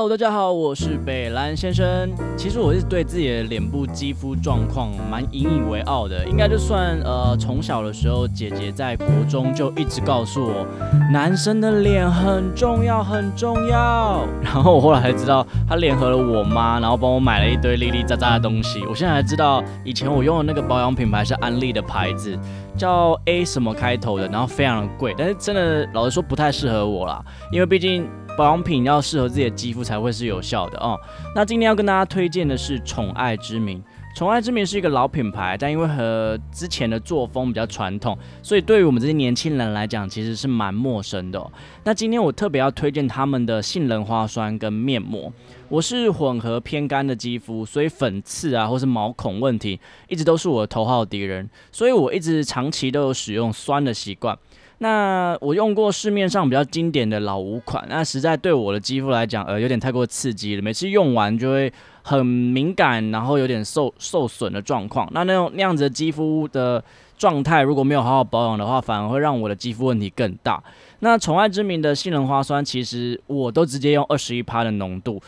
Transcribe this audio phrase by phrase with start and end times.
[0.00, 2.10] Hello，大家好，我是北兰先生。
[2.34, 10.66] 其实我是对自己的脸部肌肤状况蛮引以为傲的，应该就算呃从小的时候，姐姐在国中就一直告诉我，
[11.12, 14.26] 男生的脸很重要，很重要。
[14.42, 18.82] 然后我后来才知道，她联合了我妈，然后帮我买了一堆哩哩喳喳的东西。
[18.86, 22.34] 我现在才知道，以前我用的那个保养品牌是安利的牌子，
[22.74, 28.08] 叫 A 什么开头的，然后非常的贵，但是真的老实说不太适合我啦，因为毕竟。
[28.40, 30.98] 保养品要适合自己的肌肤才会是有效的哦。
[31.34, 33.84] 那今天要跟大家推荐的是宠爱之名。
[34.16, 41.50] 宠爱之名是一个老品牌，但因为和之前的作风比较传统，所以对于我们这些年轻人来讲，其实是蛮陌生的。
[41.84, 45.30] 那今天我特别要推荐他们的杏仁花酸跟面膜。
[45.68, 54.36] 我是混合偏干的肌肤，所以粉刺啊或是毛孔问题一直都是我的头号敌人，所以我一直长期都有使用酸的习惯。
[54.82, 60.62] 那我用过市面上比较经典的老五款，那实在对我的肌肤来讲，呃，有点太过刺激了。
[60.62, 61.70] 每次用完就会
[62.02, 65.06] 很敏感，然后有点受受损的状况。
[65.12, 66.82] 那那种那样子的肌肤的
[67.18, 70.62] 状态，如果没有好好保养的话，反而会让我的肌肤问题更大。
[71.00, 75.20] 那宠爱之名的杏仁花酸，其实我都直接用二十一趴的浓度，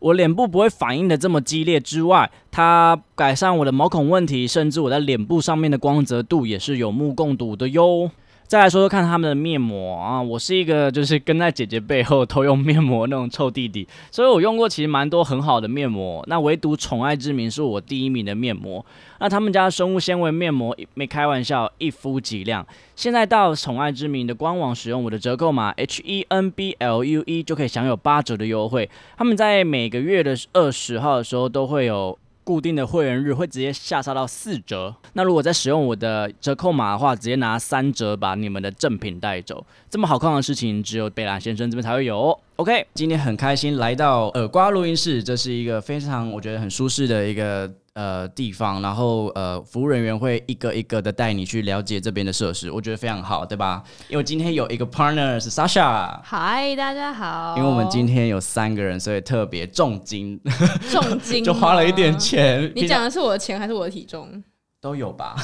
[0.00, 8.10] 我脸部不会反应的这么激烈之外，它改善我的毛孔问题，甚至我在脸部上面的光泽度也是有目共睹的哟。
[8.48, 18.82] 再来说说看他们的面膜啊，我是一个就是跟在姐姐背后偷用面膜那种臭弟弟，所以我用过其实蛮多很好的面膜，那唯独宠爱之名是我第一名的面膜。
[19.20, 22.66] 那他们家生物纤维面膜没开玩笑，一敷即亮。
[22.96, 28.88] 现在到宠爱之名的官网使用我的折扣码 H E N B L U E 就可以享有八折的优惠。
[29.18, 32.18] 他们在每个月的二十号的时候都会有。
[32.48, 39.62] 固定的会员日会直接下杀到四折，那如果在使用我的折扣码的话，直接拿三折把你们的正品带走。
[39.90, 42.40] 这么好看的事情，只有贝拉先生这边才会有。
[42.56, 47.70] OK，今天很开心来到耳瓜录音室，这是一个非常我觉得很舒适的一个。
[47.94, 53.82] 呃，地方，然后呃，服务人员会一个一个的带你去了解这边的设施，我觉得非常好，对吧？
[54.08, 57.56] 因为今天有一个 partner 是 Sasha，嗨，大家好。
[57.56, 60.40] 因为我们今天有三个人，所以特别重金，
[60.90, 62.70] 重金 就花了一点钱。
[62.74, 64.42] 你讲的是我的钱还是我的体重？
[64.81, 65.35] 都有吧。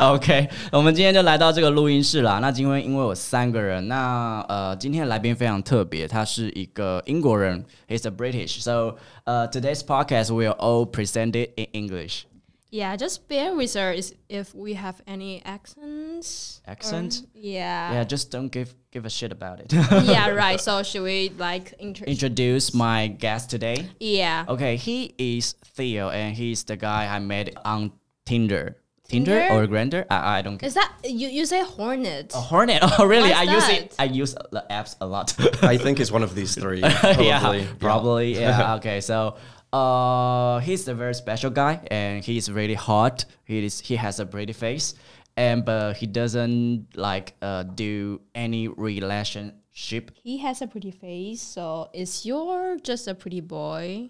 [0.00, 2.38] OK，我们今天就来到这个录音室啦。
[2.38, 8.60] 那今天因为有三个人，那呃，今天的来宾非常特别，他是一个英国人，He's a British.
[8.60, 12.26] So, uh, today's podcast will all presented in English.
[12.70, 16.60] Yeah, just bear with us if we have any accents.
[16.66, 17.22] Accent?
[17.32, 17.92] yeah.
[17.92, 19.72] Yeah, just don't give give a shit about it.
[20.04, 20.60] yeah, right.
[20.60, 23.86] So should we like introduce my guest today?
[24.00, 24.44] Yeah.
[24.48, 27.92] Okay, he is Theo, and he's the guy I met on
[28.29, 28.75] Tinder.
[29.09, 30.05] Tinder, or Grindr?
[30.11, 30.61] I, I don't.
[30.61, 31.27] Is that you?
[31.29, 32.31] You say Hornet?
[32.35, 32.79] A Hornet?
[32.99, 33.29] Oh, really?
[33.31, 33.81] What's I use that?
[33.81, 33.95] it.
[33.97, 35.33] I use the apps a lot.
[35.63, 36.81] I think it's one of these three.
[37.01, 37.25] Probably.
[37.27, 38.27] yeah, probably.
[38.39, 38.75] Yeah.
[38.75, 39.01] okay.
[39.01, 39.35] So,
[39.73, 43.25] uh, he's a very special guy, and he's really hot.
[43.45, 43.79] He is.
[43.79, 44.93] He has a pretty face,
[45.35, 50.11] and but he doesn't like uh do any relation Sheep.
[50.23, 54.09] He has a pretty face, so is your just a pretty boy?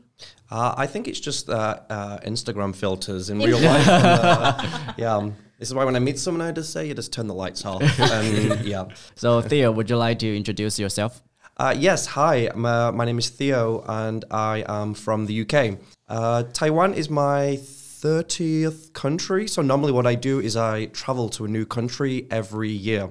[0.50, 3.88] Uh, I think it's just uh, uh, Instagram filters in real life.
[3.88, 6.94] and, uh, yeah, um, this is why when I meet someone, I just say you
[6.94, 7.84] just turn the lights off.
[8.00, 8.86] and yeah.
[9.16, 11.22] So Theo, would you like to introduce yourself?
[11.58, 12.50] Uh, yes, hi.
[12.56, 15.78] My, my, name is Theo, and I am from the UK.
[16.08, 19.46] Uh, Taiwan is my 30th country.
[19.46, 23.10] So normally, what I do is I travel to a new country every year.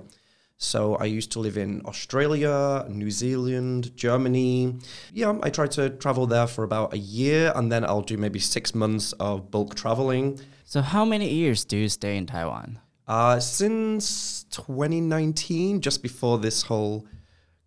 [0.60, 4.74] So I used to live in Australia, New Zealand, Germany.
[5.12, 8.41] Yeah, I try to travel there for about a year and then I'll do maybe
[8.41, 10.41] six months of bulk traveling.
[10.64, 12.80] So, how many years do you stay in Taiwan?
[13.06, 17.06] Uh, since 2019, just before this whole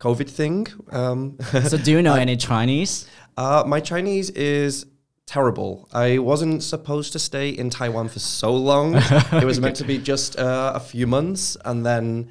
[0.01, 0.68] COVID thing.
[0.91, 3.07] Um, so, do you know any Chinese?
[3.38, 4.86] Uh, my Chinese is
[5.25, 5.88] terrible.
[5.94, 8.95] I wasn't supposed to stay in Taiwan for so long.
[9.31, 12.30] it was meant to be just uh, a few months, and then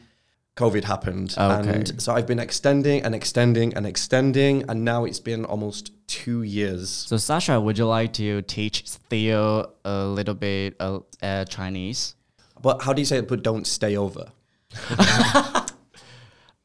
[0.61, 1.35] COVID happened.
[1.39, 1.71] Okay.
[1.71, 6.43] And so I've been extending and extending and extending, and now it's been almost two
[6.43, 6.91] years.
[6.91, 12.15] So, Sasha, would you like to teach Theo a little bit of uh, Chinese?
[12.61, 13.29] But how do you say it?
[13.29, 14.33] But don't stay over.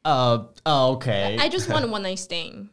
[0.05, 1.37] uh, okay.
[1.39, 2.69] I just want one night stand.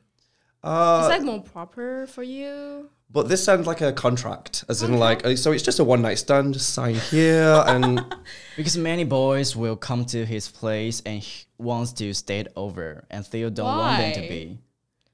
[0.65, 2.91] Uh, Is that more proper for you?
[3.13, 6.01] But this sounds like a contract, as in like, uh, so it's just a one
[6.01, 8.03] night stand, just sign here, and
[8.57, 13.27] because many boys will come to his place and he wants to stay over, and
[13.27, 14.59] Theo don't want them to be.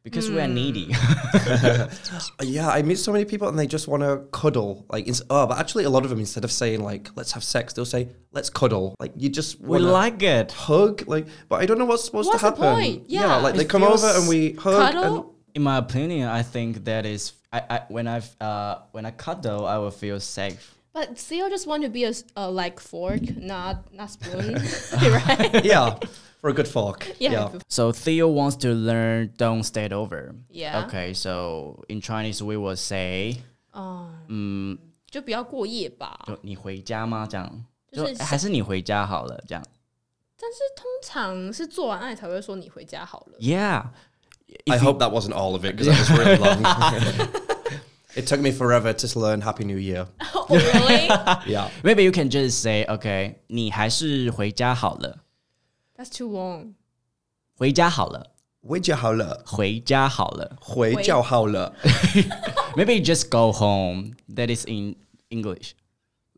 [0.04, 0.94] because we are needy.
[2.42, 4.86] Yeah, I meet so many people and they just want to cuddle.
[4.88, 7.44] Like, ins- oh, but actually, a lot of them instead of saying like "let's have
[7.44, 10.52] sex," they'll say "let's cuddle." Like, you just we wanna like it.
[10.52, 11.02] hug.
[11.06, 12.74] Like, but I don't know what's supposed What's to the happen.
[12.80, 13.10] point?
[13.10, 13.36] Yeah, Yeah.
[13.36, 14.92] like they It come over feels and we hug.
[14.92, 15.34] Cuddle?
[15.57, 19.11] And, In my opinion, I think that is I, I when I've uh when I
[19.11, 20.73] cuddle, I will feel safe.
[20.93, 24.55] But Theo just want to be a, s- a like fork, not not spoon,
[25.01, 25.63] right?
[25.65, 25.95] yeah,
[26.41, 27.07] for a good fork.
[27.19, 27.31] Yeah.
[27.31, 27.59] yeah.
[27.67, 30.85] So Theo wants to learn "Don't stay over." Yeah.
[30.85, 33.41] Okay, so in Chinese we will say
[34.27, 34.77] 嗯，
[35.09, 36.19] 就不要过夜吧。
[36.27, 37.27] 就你回家吗？
[37.29, 39.63] 这样就就是还是你回家好了，这样。
[40.39, 43.37] 但是通常是做完爱才会说你回家好了。
[43.39, 43.85] Yeah.
[44.69, 46.63] I hope that wasn't all of it because that was really long.
[48.15, 50.07] it took me forever to learn Happy New Year.
[50.35, 51.07] oh, really?
[51.51, 51.69] Yeah.
[51.83, 55.19] Maybe you can just say, okay, 你还是回家好了，
[55.97, 56.73] That's too long.
[57.57, 58.27] 回家好了，
[58.61, 60.57] 回家好了，回家好了。
[60.61, 61.73] 回家好了。
[62.75, 64.13] Maybe you just go home.
[64.33, 64.95] That is in
[65.29, 65.73] English.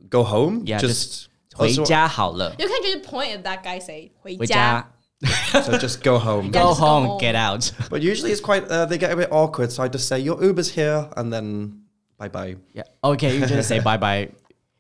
[0.10, 0.64] Go home.
[0.66, 4.92] Yeah, just, 回 also- 家好了， You can just point at that guy say 回回家。
[5.53, 5.63] 家。
[5.63, 6.47] so just go home.
[6.47, 7.19] Yeah, Go just go home, home.
[7.21, 7.71] get out.
[7.91, 8.65] But usually it's quite.
[8.69, 11.83] Uh, they get a bit awkward, so I just say your Uber's here, and then
[12.19, 12.57] bye bye.
[12.73, 12.85] Yeah.
[13.03, 14.29] Okay, you just say bye bye.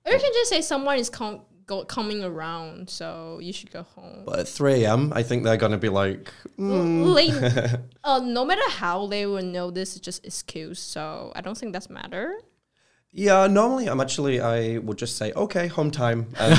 [0.06, 3.82] Or you can just say someone is com- go- coming around, so you should go
[3.94, 4.22] home.
[4.24, 7.34] But at 3 a.m., I think they're gonna be like, mm, Late,
[8.02, 11.72] uh, no matter how they will know this is just excuse, so I don't think
[11.74, 12.32] that's matter.
[13.12, 13.46] yeah.
[13.46, 16.54] Normally, I'm actually I would just say okay, home time, and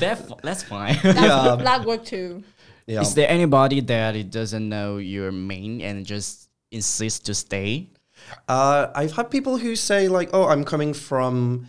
[0.00, 0.96] That that's fine.
[1.04, 2.42] yeah, That work too.
[2.86, 3.00] Yeah.
[3.00, 7.90] Is there anybody that it doesn't know your main and just insists to stay?
[8.48, 11.66] Uh, I've had people who say like, "Oh, I'm coming from."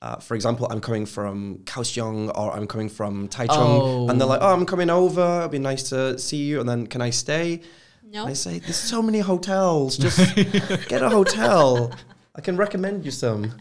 [0.00, 4.40] Uh, for example, I'm coming from Kaohsiung or I'm coming from Taichung, and they're like,
[4.42, 5.40] "Oh, I'm coming over.
[5.40, 7.62] It'd be nice to see you." And then, can I stay?
[8.04, 8.26] No.
[8.26, 9.96] I say, "There's so many hotels.
[9.98, 10.18] Just
[10.88, 11.92] get a hotel.
[12.34, 13.52] I can recommend you some."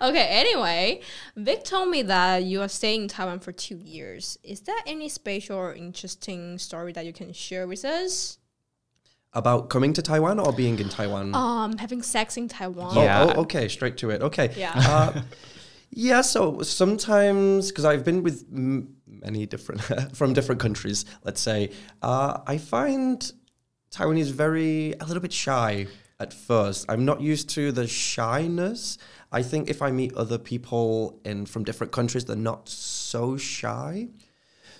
[0.00, 1.00] Okay, anyway,
[1.36, 4.38] Vic told me that you are staying in Taiwan for two years.
[4.42, 8.38] Is there any special or interesting story that you can share with us?
[9.32, 11.34] About coming to Taiwan or being in Taiwan?
[11.34, 12.96] Um, having sex in Taiwan.
[12.96, 13.22] Oh, Yeah.
[13.36, 14.22] oh, okay, straight to it.
[14.22, 14.52] Okay.
[14.56, 14.72] Yeah.
[14.74, 15.22] Uh,
[15.90, 19.82] yeah, so sometimes, because I've been with m- many different,
[20.16, 21.70] from different countries, let's say,
[22.02, 23.30] uh, I find
[23.92, 25.86] Taiwanese very, a little bit shy
[26.18, 26.86] at first.
[26.88, 28.98] I'm not used to the shyness.
[29.32, 34.08] I think if I meet other people in from different countries, they're not so shy.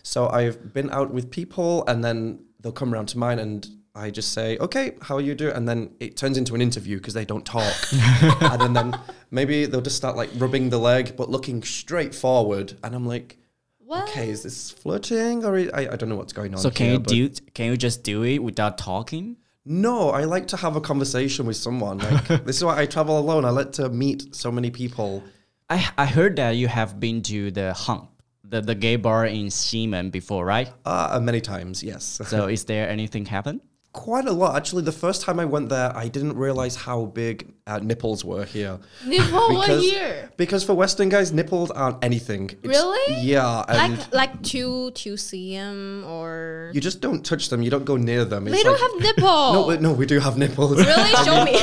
[0.03, 4.11] So I've been out with people and then they'll come around to mine and I
[4.11, 5.55] just say, okay, how are you doing?
[5.55, 7.75] And then it turns into an interview because they don't talk.
[8.41, 8.99] and then, then
[9.31, 12.75] maybe they'll just start like rubbing the leg, but looking straight forward.
[12.83, 13.39] And I'm like,
[13.79, 14.09] What?
[14.09, 16.61] okay, is this flirting or I, I don't know what's going on.
[16.61, 17.43] So can here, you do?
[17.55, 19.37] Can you just do it without talking?
[19.71, 21.99] No, I like to have a conversation with someone.
[21.99, 23.45] Like this is why I travel alone.
[23.45, 25.23] I like to meet so many people.
[25.71, 28.09] I I heard that you have been to the Hunt,
[28.43, 30.69] the the gay bar in Ximen before, right?
[30.85, 32.21] Uh, many times, yes.
[32.27, 33.61] So is there anything happen?
[33.93, 34.57] Quite a lot.
[34.57, 38.45] Actually, the first time I went there, I didn't realize how big uh, nipples were
[38.45, 38.79] here.
[39.07, 40.31] Nipple what Because- year?
[40.37, 42.45] Because for Western guys, nipples aren't anything.
[42.51, 43.23] It's- Really?
[43.23, 47.63] Yeah, Like like two two cm or you just don't touch them.
[47.63, 48.43] You don't go near them.
[48.49, 49.55] It's they don't like- have nipples.
[49.57, 50.77] No, wait, no, we do have nipples.
[50.93, 51.15] Really?
[51.27, 51.57] Show me.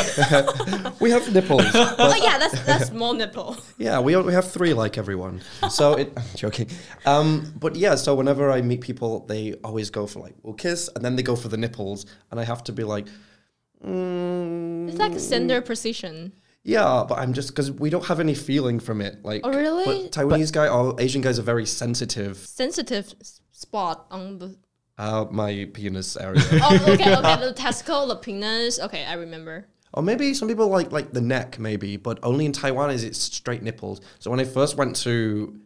[1.03, 1.65] we have nipples.
[1.73, 3.57] oh yeah, that's that's small nipple.
[3.77, 5.41] Yeah, we we have three like everyone.
[5.69, 6.67] So it, I'm joking.
[7.05, 7.29] Um,
[7.63, 11.03] but yeah, so whenever I meet people, they always go for like, we'll kiss, and
[11.03, 13.07] then they go for the nipples, and I have to be like,
[13.86, 16.34] mm, It's like a sender precision.
[16.63, 19.24] yeah, but I'm just because we don't have any feeling from it.
[19.24, 19.86] Like, Oh, really?
[19.86, 22.38] But Taiwanese guy or Asian guys are very sensitive.
[22.38, 23.13] Sensitive
[23.51, 24.57] spot on the.
[25.00, 26.41] Uh, my penis area.
[26.53, 27.36] Oh, okay, okay.
[27.39, 28.79] The testicle, the penis.
[28.79, 29.67] Okay, I remember.
[29.93, 33.15] Or maybe some people like like the neck, maybe, but only in Taiwan is it
[33.15, 34.01] straight nipples.
[34.19, 35.60] So when I first went to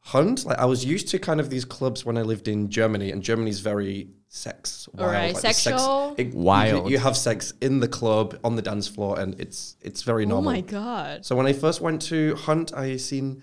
[0.00, 3.10] Hunt, like I was used to kind of these clubs when I lived in Germany,
[3.10, 4.08] and Germany's very
[4.44, 6.14] sex wild, Alright, like the sex- sexual?
[6.18, 6.90] it- you- Wild.
[6.90, 10.50] You, have sex in the club on the dance floor, and it's it's very normal.
[10.50, 11.24] Oh my god.
[11.24, 13.42] So when I first went to Hunt, I seen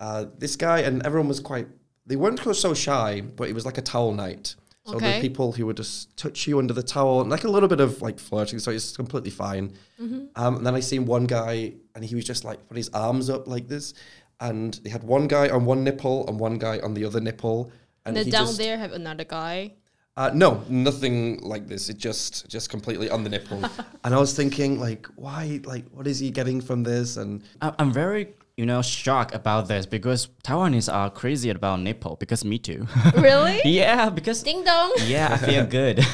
[0.00, 1.68] uh, this guy, and everyone was quite.
[2.06, 4.56] They weren't so shy, but it was like a towel night.
[4.86, 5.14] So Okay.
[5.14, 7.80] the people who would just touch you under the towel, and like a little bit
[7.80, 8.58] of like flirting.
[8.58, 9.72] So it's completely fine.
[10.00, 10.24] Mm-hmm.
[10.36, 13.28] Um, and then I seen one guy, and he was just like put his arms
[13.30, 13.94] up like this,
[14.40, 17.70] and they had one guy on one nipple and one guy on the other nipple.
[18.06, 19.72] And And then down just, there have another guy.
[20.16, 21.88] Uh, no, nothing like this.
[21.88, 23.62] It just just completely on the nipple.
[24.04, 25.60] and I was thinking, like, why?
[25.64, 27.16] Like, what is he getting from this?
[27.16, 32.14] And I- I'm very you know, shocked about this because Taiwanese are crazy about nipple.
[32.20, 32.86] Because me too.
[33.16, 33.60] really?
[33.64, 34.92] yeah, because Ding dong.
[35.06, 36.04] yeah, I feel good.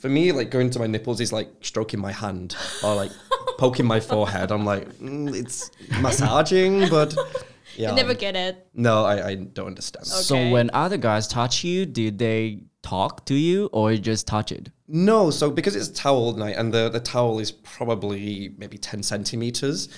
[0.00, 3.12] For me, like going to my nipples is like stroking my hand or like
[3.58, 4.50] poking my forehead.
[4.50, 7.14] I'm like, mm, it's massaging, but
[7.76, 7.92] yeah.
[7.92, 8.66] I never get it.
[8.72, 10.06] no, I, I don't understand.
[10.06, 10.50] So Okay.
[10.50, 14.70] when other guys touch you, did they talk to you or just touch it?
[14.88, 19.88] No, so because it's towel night and the, the towel is probably maybe 10 centimeters.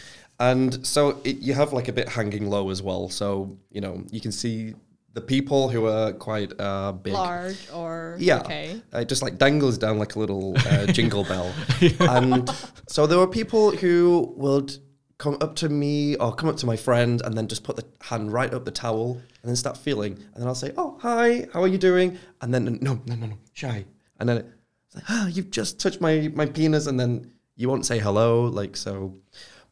[0.41, 3.09] And so it, you have like a bit hanging low as well.
[3.09, 4.75] So, you know, you can see
[5.12, 7.12] the people who are quite uh, big.
[7.12, 8.41] Large or Yeah.
[8.41, 8.83] okay.
[8.93, 11.53] It just like dangles down like a little uh, jingle bell.
[12.00, 12.50] And
[12.88, 14.76] so there were people who would
[15.25, 17.85] come up to me or come up to my friend and then just put the
[18.02, 20.12] hand right up the towel and then start feeling.
[20.12, 22.19] And then I'll say, Oh, hi, how are you doing?
[22.43, 23.87] And then, no, no, no, no, shy.
[24.21, 26.87] And then it's like, Ah, you've just touched my, my penis.
[26.87, 28.45] And then you won't say hello.
[28.45, 29.14] Like, so.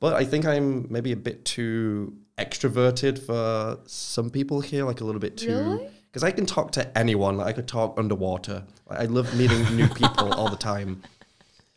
[0.01, 5.05] But I think I'm maybe a bit too extroverted for some people here, like a
[5.05, 5.55] little bit too.
[5.55, 5.91] Really?
[6.07, 7.37] Because I can talk to anyone.
[7.37, 8.65] Like I could talk underwater.
[8.89, 11.03] Like, I love meeting new people all the time.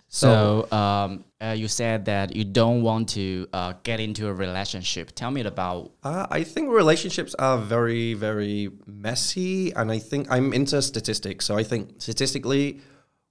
[0.08, 5.12] So um, uh, you said that you don't want to uh, get into a relationship.
[5.14, 10.54] Tell me about Uh, I think relationships are very, very messy, and I think I'm
[10.54, 11.46] into statistics.
[11.46, 12.82] So I think statistically,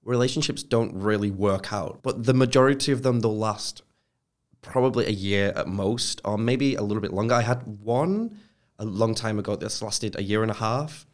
[0.04, 3.82] relationships don't really work out, but the majority of them they'll last
[4.60, 7.34] probably a year at most, or maybe a little bit longer.
[7.34, 8.38] I had one
[8.78, 11.06] a long time ago that's lasted a year and a half,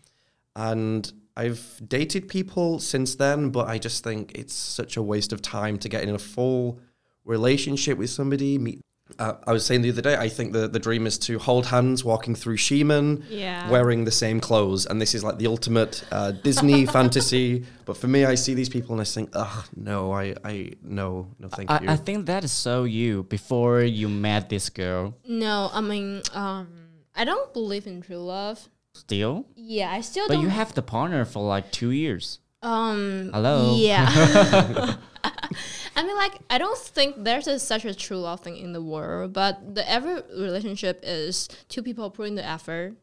[0.57, 5.41] and I've dated people since then, but I just think it's such a waste of
[5.43, 6.81] time to get in a full
[7.25, 8.59] relationship with somebody.
[8.59, 8.85] Meet.
[9.19, 11.67] Uh, I was saying the other day, I think the, the dream is to hold
[11.67, 13.69] hands walking through Ximen, Yeah.
[13.69, 17.65] wearing the same clothes, and this is like the ultimate uh, Disney fantasy.
[17.87, 21.27] But for me, I see these people and I think, ugh, no, I, I, no,
[21.41, 21.89] no, thank you.
[21.89, 25.17] I, I think that is so you before you met this girl.
[25.27, 26.69] No, I mean, um,
[27.17, 28.69] I don't believe in true love.
[29.01, 30.43] Still, Yeah, I still but don't.
[30.45, 32.39] you have the partner for like two years.
[32.63, 33.31] um.
[33.33, 33.75] Hello.
[33.77, 34.07] Yeah.
[35.97, 38.81] I mean, like, I don't think there's a, such a true love thing in the
[38.83, 42.95] world, but the every relationship is two people putting the effort,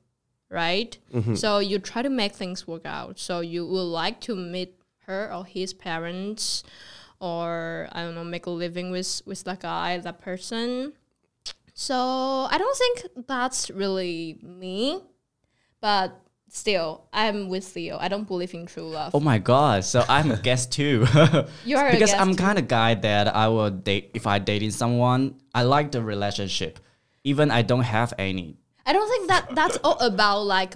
[0.50, 0.98] right?
[1.36, 3.20] So you try to make things work out.
[3.20, 4.74] So you would like to meet
[5.06, 6.64] her or his parents,
[7.20, 10.94] or I don't know, make a living with with that guy, that person.
[11.74, 11.96] So
[12.50, 15.02] I don't think that's really me,
[15.88, 17.98] but still, I'm with Theo.
[17.98, 19.16] I don't believe in true love.
[19.16, 19.86] Oh my god!
[19.86, 21.06] So I'm a guest too.
[21.64, 24.40] You are a because guest I'm kind of guy that I will date if I
[24.40, 25.22] dating someone.
[25.56, 26.80] I like the relationship,
[27.24, 28.58] even I don't have any.
[28.86, 30.76] I don't think that that's all about like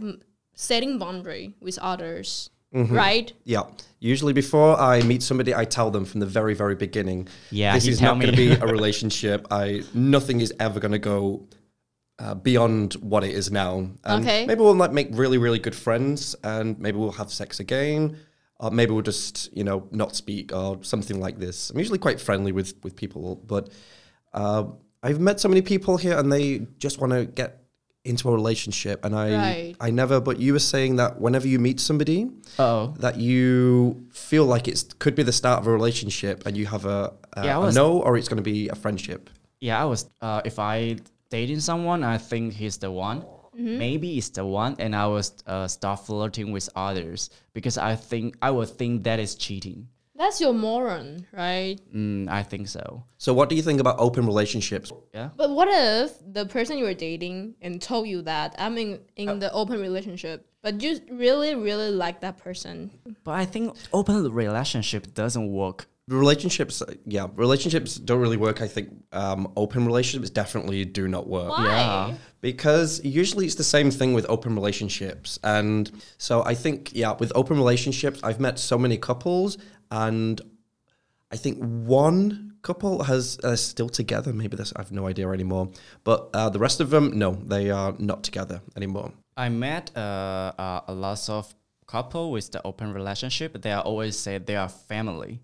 [0.53, 2.95] setting boundary with others, Mm-hmm.
[2.95, 3.33] right?
[3.43, 3.63] Yeah.
[3.99, 7.27] Usually before I meet somebody, I tell them from the very, very beginning.
[7.51, 9.45] Yeah, this is not going to be a relationship.
[9.51, 11.47] I nothing is ever going to go
[12.21, 13.73] uh, beyond what it is now.
[14.03, 14.45] And Okay.
[14.45, 18.17] Maybe we'll like make really, really good friends, and maybe we'll have sex again,
[18.59, 21.69] or maybe we'll just you know not speak or something like this.
[21.71, 23.69] I'm usually quite friendly with with people, but
[24.33, 24.63] uh,
[25.03, 27.57] I've met so many people here, and they just want to get
[28.03, 29.75] into a relationship, and I Right.
[29.79, 30.19] I never.
[30.21, 34.83] But you were saying that whenever you meet somebody Oh, that you feel like it's
[35.03, 37.65] could be the start of a relationship and you have a, a, Yeah, I a
[37.65, 39.79] was- no or it's going to be a friendship yeah.
[39.83, 40.09] I was.
[40.21, 40.97] Uh, if I
[41.31, 43.21] dating someone, I think he's the one.
[43.55, 43.77] Mm-hmm.
[43.79, 48.37] Maybe it's the one, and I was uh, start flirting with others because I think
[48.41, 49.87] I would think that is cheating.
[50.15, 51.79] That's your moron, right?
[51.91, 53.03] Mm, I think so.
[53.17, 55.29] so what do you think about open relationships Yeah.
[55.35, 59.39] But what if the person you were dating and told you that I'm in in
[59.39, 62.91] the open relationship, but you really really like that person?
[63.23, 65.87] But I think open relationship doesn't work.
[66.07, 71.49] Relationships yeah relationships don't really work i think um, open relationships definitely do not work
[71.49, 71.65] Why?
[71.65, 72.13] Yeah.
[72.41, 77.31] because usually it's the same thing with open relationships and so i think yeah with
[77.35, 79.57] open relationships i've met so many couples
[79.91, 80.41] and
[81.31, 85.69] i think one couple has uh, still together maybe this i have no idea anymore
[86.03, 90.51] but uh, the rest of them no they are not together anymore I met uh,
[90.57, 91.55] uh, a lot of
[91.87, 93.61] couple with the open relationship.
[93.61, 95.41] They always say they are family.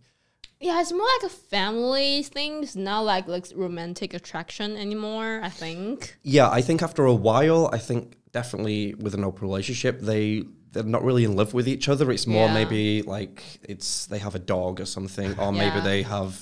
[0.60, 2.64] Yeah, it's more like a family thing.
[2.64, 5.40] It's not like like romantic attraction anymore.
[5.44, 6.18] I think.
[6.24, 8.02] yeah i think after a while i think
[8.40, 12.28] definitely with an open relationship they they're not really in love with each other it's
[12.28, 12.54] more Yeah.
[12.60, 16.34] maybe like it's they have a dog or something or maybe they have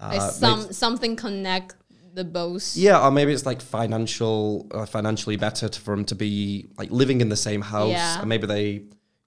[0.00, 1.74] uh, Like maybe some something connect
[2.14, 2.66] the both.
[2.76, 6.90] Yeah, or maybe it's like financial, uh, financially better to, for them to be like
[6.90, 8.18] living in the same house, Yeah.
[8.20, 8.66] and maybe they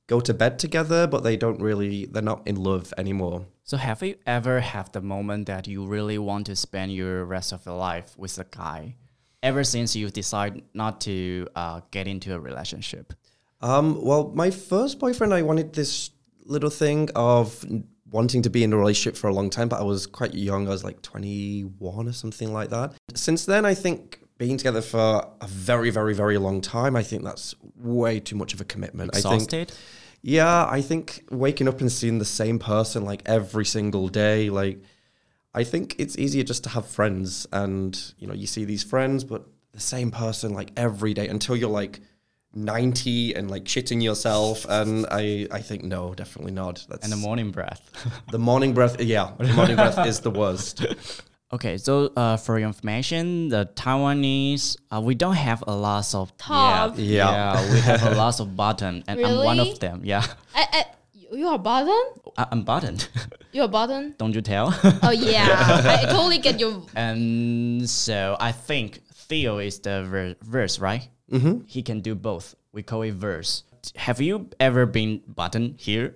[0.08, 3.46] go to bed together, but they don't really, they're not in love anymore.
[3.64, 7.54] So have you ever had the moment that you really want to spend your rest
[7.54, 8.96] of your life with a guy?
[9.44, 13.14] ever since you decide not to uh, get into a relationship?
[13.62, 16.10] Um, well, my first boyfriend, I wanted this
[16.46, 17.64] little thing of
[18.10, 20.68] wanting to be in a relationship for a long time, but I was quite young.
[20.68, 22.94] I was like 21 or something like that.
[23.14, 27.24] Since then, I think being together for a very, very, very long time, I think
[27.24, 29.12] that's way too much of a commitment.
[29.14, 29.74] I think, Exhausted?
[30.24, 34.82] Yeah, I think waking up and seeing the same person like every single day, like,
[35.54, 39.24] I think it's easier just to have friends and, you know, you see these friends,
[39.24, 42.00] but the same person like every day until you're like
[42.56, 44.66] 90 and like shitting yourself.
[44.70, 46.86] And I, I think, no, definitely not.
[46.90, 47.82] That's And the morning breath.
[48.32, 49.00] the morning breath.
[49.02, 50.86] Yeah, the morning breath is the worst.
[51.54, 56.36] Okay, so uh, for your information, the Taiwanese, uh, we don't have a lot of
[56.38, 56.96] Top.
[56.98, 57.32] Yeah, Yeah.
[57.62, 60.02] yeah, we have a lot of button, and I'm one of them.
[60.04, 60.86] Yeah, I, I,
[61.32, 62.04] you are button?
[62.38, 63.08] I- I'm buttoned.
[63.54, 64.16] You're button?
[64.18, 64.74] don't you tell?
[65.04, 65.46] Oh yeah,
[66.02, 66.82] I totally get your.
[66.96, 71.08] and so I think Theo is the ver- verse, right?
[71.32, 71.66] Mm-hmm.
[71.68, 72.56] He can do both.
[72.72, 73.62] We call it verse.
[73.96, 76.16] Have you ever been button here?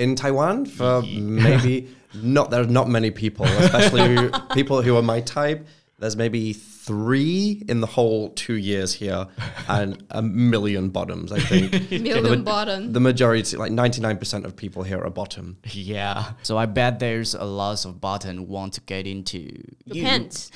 [0.00, 5.20] In Taiwan, for maybe not, there are not many people, especially people who are my
[5.20, 5.66] type.
[5.98, 9.26] There's maybe three in the whole two years here
[9.68, 11.90] and a million bottoms, I think.
[12.02, 12.92] Million button.
[12.94, 15.58] the majority, like 99% of people here are bottom.
[15.64, 16.32] Yeah.
[16.42, 19.38] So I bet there's a lot of button want to get into
[19.84, 20.50] Your you, pants.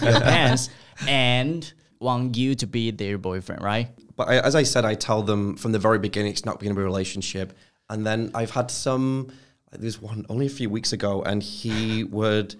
[0.00, 0.70] your pants,
[1.08, 3.88] and want you to be their boyfriend, right?
[4.14, 6.70] But I, as I said, I tell them from the very beginning it's not going
[6.70, 7.52] to be a relationship.
[7.88, 9.32] And then I've had some,
[9.72, 12.56] there's one only a few weeks ago, and he would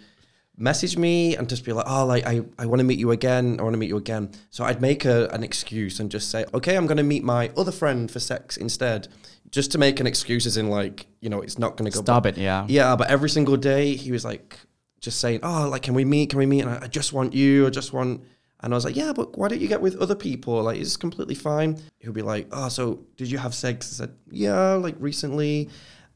[0.57, 3.57] message me and just be like, oh, like I, I want to meet you again.
[3.59, 4.31] I want to meet you again.
[4.51, 7.51] So I'd make a, an excuse and just say, okay, I'm going to meet my
[7.57, 9.09] other friend for sex instead.
[9.51, 12.03] Just to make an excuse as in like, you know, it's not going to go.
[12.03, 12.37] Stop it.
[12.37, 12.65] Yeah.
[12.69, 14.59] Yeah, but every single day he was like
[15.01, 16.31] just saying, "Oh, like can we meet?
[16.31, 17.67] Can we meet?" And I, I just want you.
[17.67, 18.23] I just want.
[18.61, 20.63] And I was like, "Yeah, but why don't you get with other people?
[20.63, 24.15] Like, it's completely fine." He'll be like, "Oh, so did you have sex?" I said,
[24.31, 25.69] "Yeah, like recently."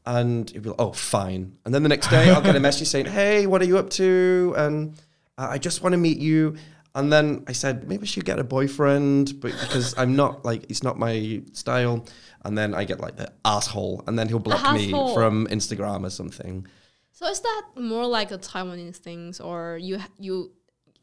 [0.05, 2.87] And he'll be like, "Oh, fine." And then the next day, I'll get a message
[2.95, 4.95] saying, "Hey, what are you up to?" And
[5.37, 6.55] uh, I just want to meet you.
[6.93, 10.69] And then I said, maybe I should get a boyfriend, but because I'm not like
[10.69, 12.05] it's not my style.
[12.43, 16.09] And then I get like the asshole, and then he'll block me from Instagram or
[16.09, 16.67] something.
[17.11, 20.51] So is that more like a Taiwanese things, or you you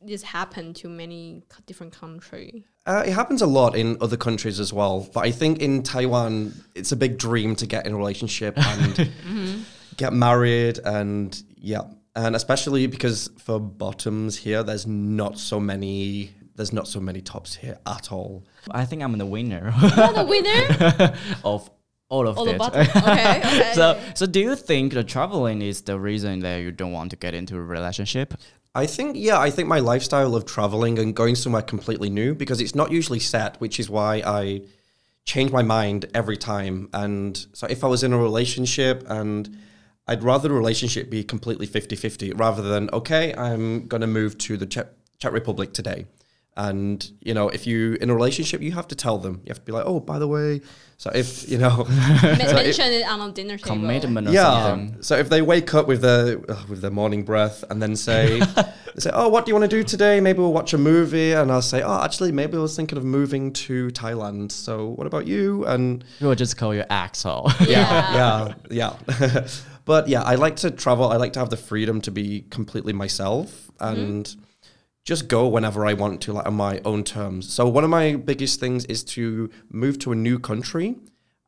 [0.01, 2.65] this happened to many different country?
[2.87, 6.55] Uh, it happens a lot in other countries as well, but I think in Taiwan,
[6.75, 9.65] it's a big dream to get in a relationship and
[9.97, 11.83] get married, and yeah,
[12.15, 16.33] and especially because for bottoms here, there's not so many.
[16.55, 18.45] There's not so many tops here at all.
[18.73, 21.15] I think I'm the winner You're the winner.
[21.45, 21.71] of
[22.09, 22.59] all of All the it.
[22.59, 22.81] button.
[22.81, 23.39] Okay.
[23.39, 23.73] Okay.
[23.75, 27.17] so, so do you think the traveling is the reason that you don't want to
[27.17, 28.35] get into a relationship?
[28.79, 32.61] I think, yeah, I think my lifestyle of traveling and going somewhere completely new because
[32.61, 34.63] it's not usually set, which is why I
[35.25, 36.89] change my mind every time.
[36.93, 39.59] And so if I was in a relationship and
[40.07, 44.39] I'd rather the relationship be completely 50 50 rather than, okay, I'm going to move
[44.39, 44.87] to the Czech,
[45.19, 46.07] Czech Republic today.
[46.59, 49.43] And, you know, if you in a relationship, you have to tell them.
[49.45, 50.61] You have to be like, oh, by the way.
[50.97, 51.85] So if, you know,
[52.23, 53.77] Men- mention it on a dinner table.
[53.77, 54.65] Commitment or yeah.
[54.65, 55.01] something.
[55.01, 58.41] So if they wake up with their uh, with their morning breath and then say,
[58.97, 60.19] say, "Oh, what do you want to do today?
[60.19, 63.05] Maybe we'll watch a movie." And I'll say, "Oh, actually, maybe I was thinking of
[63.05, 64.51] moving to Thailand.
[64.51, 67.53] So what about you?" And People just call you asshole.
[67.69, 68.55] Yeah.
[68.71, 69.47] yeah, yeah.
[69.85, 71.09] but yeah, I like to travel.
[71.09, 74.35] I like to have the freedom to be completely myself and
[75.09, 77.51] just go whenever I want to, like on my own terms.
[77.51, 80.97] So one of my biggest things is to move to a new country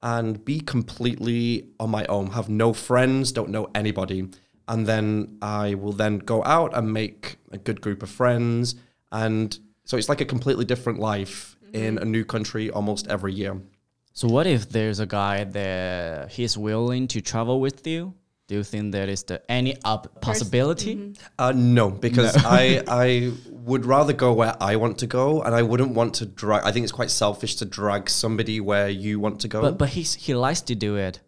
[0.03, 2.29] and be completely on my own.
[2.29, 4.31] Have no friends, don't know anybody,
[4.66, 8.77] and then I will then go out and make a good group of friends.
[9.12, 11.85] And so it's like a completely different life mm-hmm.
[11.85, 13.61] in a new country almost every year.
[14.14, 18.14] So what if there's a guy that he's willing to travel with you?
[18.50, 21.14] Do you think there is the any up possibility?
[21.38, 25.62] Uh, no, because I I would rather go where I want to go, and I
[25.62, 26.64] wouldn't want to drag.
[26.64, 29.60] I think it's quite selfish to drag somebody where you want to go.
[29.60, 31.20] But but he's he likes to do it.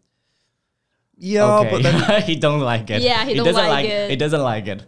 [1.16, 1.70] yeah, okay.
[1.70, 3.02] but then he don't like it.
[3.02, 4.10] Yeah, he don't doesn't like it.
[4.10, 4.84] He doesn't like it.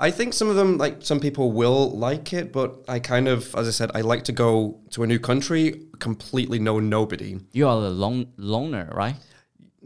[0.00, 2.52] I think some of them, like some people, will like it.
[2.52, 5.86] But I kind of, as I said, I like to go to a new country,
[6.00, 7.38] completely know nobody.
[7.52, 9.14] You are a lone loner, right?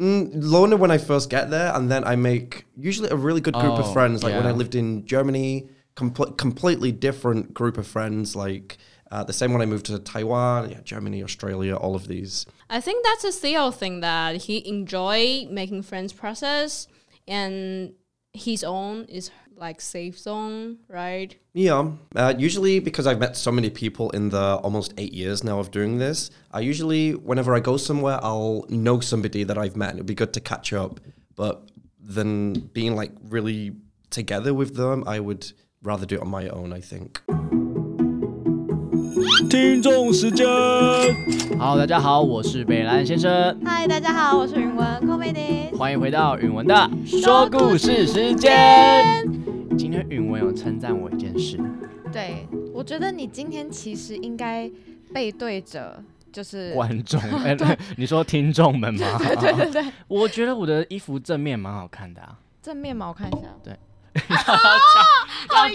[0.01, 3.55] Mm, loner when I first get there, and then I make usually a really good
[3.55, 4.23] group Oh, of friends.
[4.23, 8.35] Like when I lived in Germany, compl- completely different group of friends.
[8.35, 8.79] Like
[9.11, 12.47] uh, the same when I moved to Taiwan, yeah, Germany, Australia, all of these.
[12.71, 16.87] I think that's a Theo thing that he enjoy making friends process
[17.29, 17.93] and
[18.33, 19.31] his own is
[19.63, 21.37] like safe zone, right?
[21.55, 21.93] Yeah.
[22.17, 25.71] Uh, usually, because I've met so many people in the almost eight years now of
[25.71, 29.91] doing this, I usually, whenever I go somewhere, I'll know somebody that I've met.
[29.91, 30.99] And it'd be good to catch up.
[31.37, 31.71] But
[32.01, 33.77] then being like really
[34.11, 37.23] together with them, I would rather do it on my own, I think.
[39.49, 40.47] 听众时间
[41.59, 45.77] 好，大家好，我是北兰先生，嗨，大家好，我是允文 Comedy。
[45.77, 49.27] 欢迎回到允文的说故事时间。
[49.79, 51.59] 今天允文有称赞我一件事，
[52.13, 54.71] 对，我觉得你今天其实应该
[55.13, 56.03] 背对着，
[56.33, 59.19] 就是观众， 哎、对，你说听众们吗？
[59.19, 62.39] 对对对对，我觉得我的衣服正面蛮好看的啊。
[62.61, 63.49] 正面嘛，我看一下。
[65.55, 65.69] 要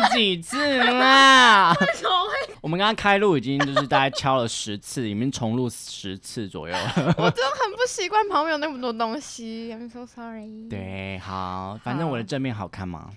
[0.00, 1.74] 敲几次啦？
[2.60, 6.92] 我们刚刚开录已经就是大概敲了十次，已经重录十次左右了。
[7.18, 10.68] 我真的很不习惯旁边有那么多东西，I'm so sorry。
[10.68, 13.10] 对，好，反正我的正面好看吗？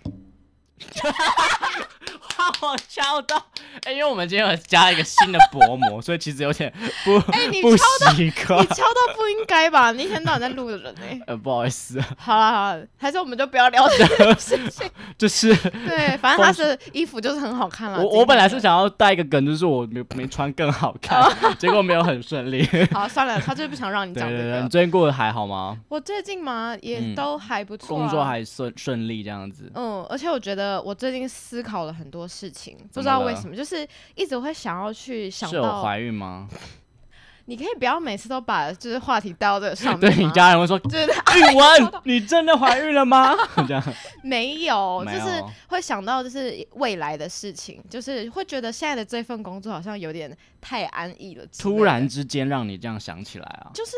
[2.37, 3.35] 哇，我敲到，
[3.83, 6.71] 哎、因为我们今天有加一个新的薄膜，所以其实有点
[7.03, 8.29] 不、 哎你不敲到你。
[8.31, 9.91] 敲到不应该吧？
[9.91, 14.89] 你一天到晚在录的人呢、 呃，不好意思，好了好了，还是我们就不要聊这个事情。
[15.17, 15.53] 就是
[15.87, 17.99] 对，反正他的衣服就是很好看了。
[17.99, 21.23] 我我本来是想要带一个梗，就是我没没穿更好看，
[21.57, 22.67] 结果没有很顺利。
[22.91, 24.69] 好算了，他就是不想让你对对对，你讲这个。
[24.69, 25.77] 最近过得还好吗？
[25.89, 29.71] 我最近嘛也嗯都还不错、啊工作还顺顺利这样子？
[29.73, 36.47] 嗯，而且我觉得我最近思考了很多事情，不知道为什么，就是一直会想要去想到，怀孕吗？
[37.49, 41.05] 你可以不要每次都把就是话题带到这个上 面对你家人会说就是
[41.37, 43.33] 宇文，你真的怀孕了吗？
[43.65, 43.81] 这样
[44.21, 53.71] 没有，就是会想到就是未来的事情，就是会觉得现在的这份工作好像有点太安逸了突然之间让你这样想起来啊？
[53.73, 53.93] 就是。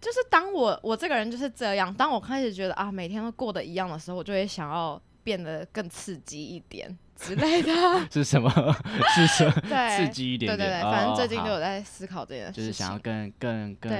[0.00, 7.72] 就是当我我这个人就是这样，当我开始觉得啊每天都过得一样的时候，我就会想要变得更刺激一点之类的。
[8.12, 8.48] 是什么？
[9.16, 9.52] 是什么？
[9.68, 10.58] 对，刺激一点点。
[10.58, 13.90] 对对对，反正最近哦就有在思考这件事情，就是想要更更更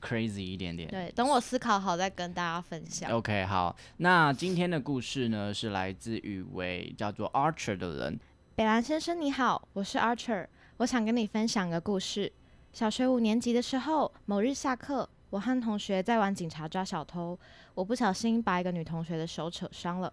[0.00, 0.88] crazy 一点点。
[0.88, 3.10] 对，等我思考好再跟大家分享。
[3.10, 8.20] OK，好，那今天的故事呢是来自一位叫做 Archer 的人。
[8.54, 12.30] 北兰先生你好，我是 Archer，我想跟你分享个故事。
[12.72, 17.38] 小学五年级的时候，某日下课，我和同学在玩警察抓小偷，
[17.74, 20.12] 我不小心把一个女同学的手扯伤了。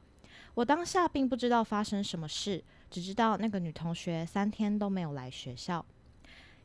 [0.54, 5.86] 我当下并不知道发生什么事，只知道那个女同学三天都没有来学校。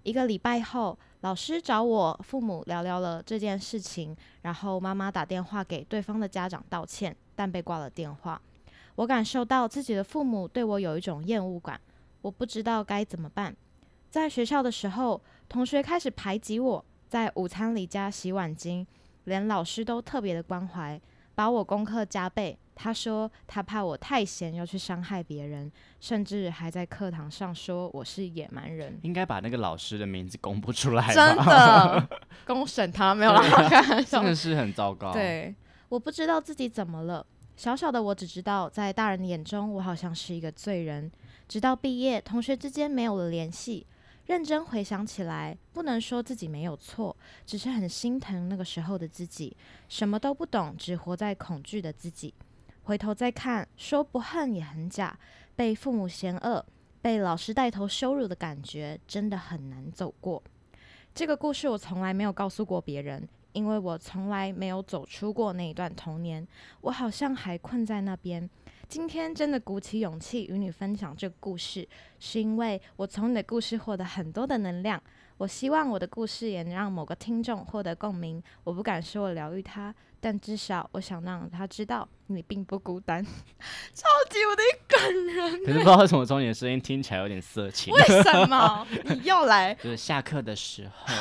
[0.02, 8.40] 一个礼拜后，老师找我父母聊聊了这件事情，然后妈妈打电话给对方的家长道歉，但被挂了电话。
[8.96, 11.80] 我感受到自己的父母对我有一种厌恶感，
[12.22, 13.54] 我不知道该怎么办。
[14.10, 18.86] 在学校的时候，同学开始排挤我，在午餐里加洗碗巾，
[19.24, 21.00] 连老师都特别的关怀，
[21.34, 22.56] 把我功课加倍。
[22.78, 28.96] 他说他怕我太闲要去伤害别人，甚至还在课堂上说我是野蛮人。
[29.02, 32.08] 应该把那个老师的名字公布出来，真的，
[32.46, 34.26] 公审他没有啦，开玩笑真。
[34.26, 35.54] 的是很糟糕。，对，
[35.88, 37.26] 我不知道自己怎么了。
[37.56, 41.10] 小小的我只知道，在大人眼中，我好像是一个罪人。
[41.48, 43.86] 直到毕业，同学之间没有了联系。
[44.26, 49.56] 认真回想起来，不能说自己没有错，只是很心疼那个时候的自己，
[49.88, 52.34] 什么都不懂，只活在恐惧的自己。
[52.86, 55.18] 回头再看，说不恨也很假。
[55.56, 56.64] 被父母嫌恶，
[57.02, 60.40] 被老师带头羞辱的感觉，真的很难走过。
[61.12, 66.46] 这个故事我从来没有告诉过别人，因为我从来没有走出过那一段童年，
[66.82, 68.48] 我好像还困在那边。
[68.88, 71.88] 今天真的鼓起勇气与你分享这个故事，
[72.20, 75.02] 是因为我从你的故事获得很多的能量。
[75.38, 78.42] 我希望我的故事也能让某个听众获得共鸣。
[78.64, 83.22] 我不敢说我疗愈他，但至少我想让他知道你并不孤单。
[83.92, 87.92] 超级无敌感人，可是不知道为什么从你的声音听起来有点色情。
[87.92, 89.74] 为什么你又来？
[89.82, 91.14] 就是下课的时候，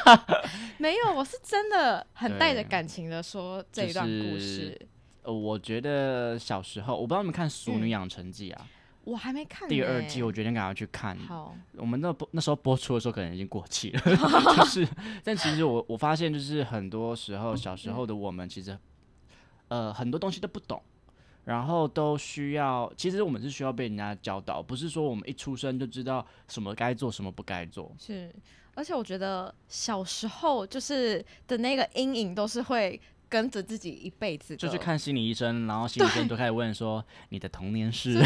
[0.78, 4.78] 没有，我是真的很带着感情的说这一段故事。
[5.22, 8.66] 呃，我觉得小时候，我不知道你们看《熟女养成记》啊，
[9.04, 11.16] 我还没看第二季，我决定赶快去看。
[11.18, 14.00] 好，我们那播那时候播出的时候可能已经过期了，
[14.56, 14.86] 就是，
[15.24, 18.78] 但其实我我发现就是很多时候小时候的我们其实，
[19.68, 20.80] 呃，很多东西都不懂，
[21.44, 27.90] 然后都需要，其实我们是需要被人家教导，不是说我们一出生就知道什么该做，什么不该做。
[27.98, 28.32] 是，
[28.74, 38.20] 而且我觉得小时候就是的那个阴影都是会跟着自己一辈子，就去看心理医生，然后心理医生都开始问说你的童年是，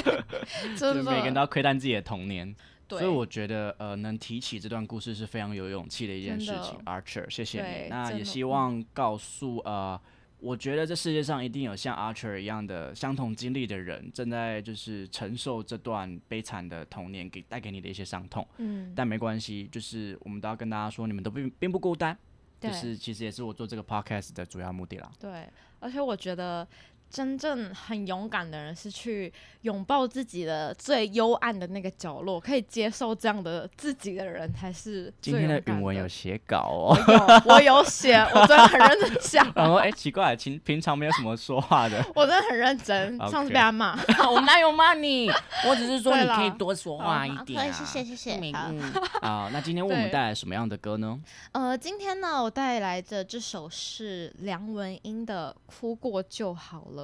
[0.78, 2.54] 真就每个人都的，要窥探自己的童年。
[2.88, 6.78] 所以我觉得，呃，能提起这段故事是非常有勇气的一件事情。
[6.86, 7.88] Archer，谢谢你。
[7.90, 10.00] 那也希望告诉呃
[10.38, 18.46] 我觉得这世界上一定有像 Archer 一样的相同经历的人，正在就是承受这段悲惨的童年给带给你的一些伤痛。
[18.56, 22.16] 嗯，但没关系，就是我们都要跟大家说，你们都并并不孤单。
[22.60, 25.10] 就是其实也是我做这个 podcast 的主要目的啦。
[25.18, 26.66] 对，而且我觉得
[27.10, 43.16] 真正很勇敢的人是去拥抱自己的最幽暗的那个角落，可以接受这样的自己的人才是今天的语文有写稿哦，我有写，我真的很认真想，然后哎、奇怪，平平常没有什么说话的， 我真的很认真。
[43.30, 43.98] 上次被他骂，
[44.30, 45.30] 我哪有骂你？
[45.66, 47.64] 我只是说你可以多说话一好点、啊。
[47.64, 48.80] 可以谢谢谢谢嗯好嗯
[49.22, 51.18] 啊，那今天为我们带来什么样的歌呢？
[51.52, 56.97] 呃，今天呢，我带来的这首是梁文音的《哭过就好了》，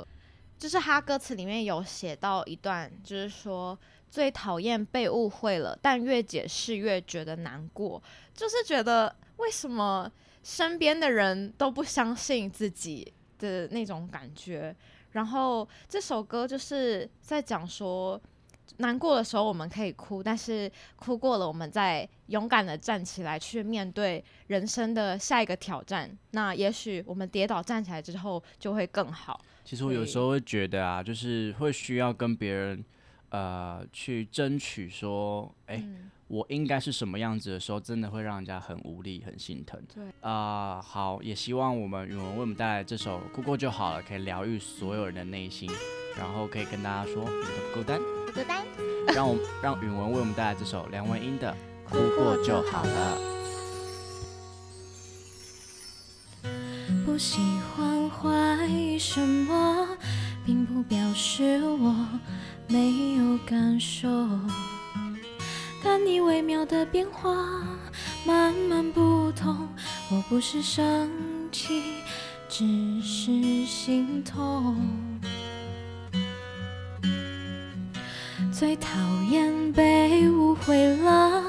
[0.59, 10.11] 就是他歌词里面有写到一段，就是说最讨厌被误会了，但越解释越觉得难过，就是觉得为什么
[10.43, 14.75] 身边的人都不相信自己的那种感觉。
[15.13, 18.21] 然后这首歌就是在讲说，
[18.79, 26.11] 难过的时候我们可以哭，但是哭过了，我们再勇敢的站起来，去面对人生的下一个挑战。
[26.31, 29.41] 那也许我们跌倒站起来之后就会更好。
[29.65, 32.85] 其实我有时候会觉得啊，就是会需要跟别人
[33.31, 39.83] 呃去争取说，哎、嗯，我应该是什么样子的时候，真的会让人家很无力、很心疼。
[39.95, 45.71] 对啊、好，也希望我们语文为我们带来这首《哭过就好了》，可以疗愈所有人的内心，
[46.19, 47.99] 然后可以跟大家说，你们都不孤单。
[48.27, 48.67] 不孤单，
[49.15, 51.57] 让我让允文为我们带来这首梁文音的
[51.89, 53.19] 《哭过就好了》。
[57.15, 57.39] 不喜
[57.71, 59.87] 欢怀疑什么，
[60.45, 61.95] 并不表示我
[62.67, 64.09] 没有感受。
[65.81, 67.31] 看你微妙的变化，
[68.27, 69.69] 慢慢不同。
[70.11, 71.09] 我不是生
[71.53, 71.85] 气，
[72.49, 74.77] 只是心痛。
[78.51, 78.91] 最讨
[79.31, 81.45] 厌被误会了，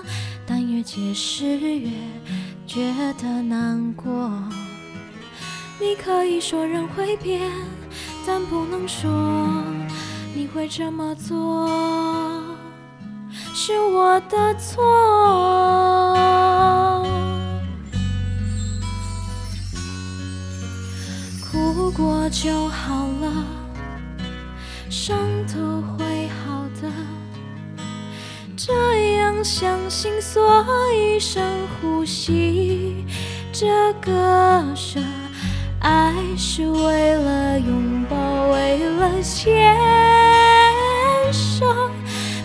[0.46, 1.90] 但越解释越
[2.68, 4.32] 觉得难过。
[5.80, 7.52] 你可以说人会变，
[8.26, 9.10] 但不能说
[10.34, 11.68] 你会这么做，
[13.54, 14.84] 是我的错。
[21.42, 23.46] 哭过就好了，
[24.90, 26.90] 伤都会好的。
[28.58, 31.44] 这样相信，所以深
[31.82, 33.06] 呼吸。
[33.52, 35.04] 这个声
[35.86, 38.18] 爱是为了拥抱，
[38.48, 39.78] 为了牵
[41.32, 41.64] 手，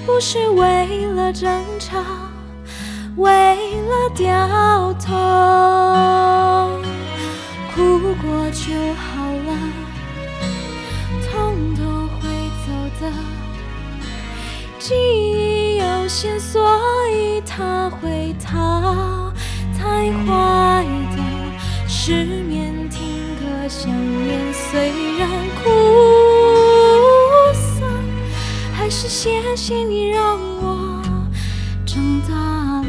[0.05, 1.98] 不是为了争吵，
[3.16, 5.09] 为了掉头。
[7.74, 9.57] 哭过就好了，
[11.24, 11.83] 痛都
[12.18, 12.29] 会
[12.66, 12.68] 走
[13.00, 13.11] 的。
[14.79, 16.61] 记忆有限，所
[17.09, 19.33] 以它会逃。
[19.79, 20.85] 太坏
[21.16, 21.22] 的
[21.88, 22.39] 是，
[24.69, 25.29] 虽然
[25.62, 25.69] 苦
[27.53, 27.86] 涩，
[28.73, 31.01] 还是谢谢你让我
[31.86, 32.86] 长大了。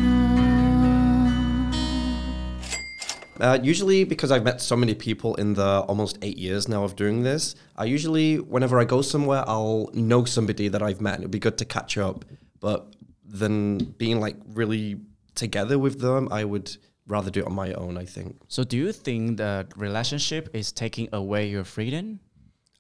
[3.38, 6.96] Uh, usually, because I've met so many people in the almost eight years now of
[6.96, 11.18] doing this, I usually, whenever I go somewhere, I'll know somebody that I've met.
[11.18, 12.24] It'd be good to catch up.
[12.60, 15.00] But then being like really
[15.34, 18.37] together with them, I would rather do it on my own, I think.
[18.47, 22.19] So do you think that relationship is taking away your freedom?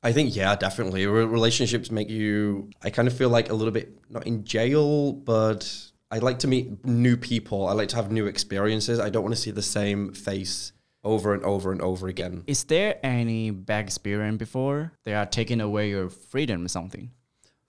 [0.03, 1.05] I think, yeah, definitely.
[1.05, 5.13] Re- relationships make you, I kind of feel like a little bit, not in jail,
[5.13, 7.67] but I like to meet new people.
[7.67, 8.99] I like to have new experiences.
[8.99, 12.43] I don't want to see the same face over and over and over again.
[12.47, 17.11] Is there any bad experience before they are taking away your freedom or something?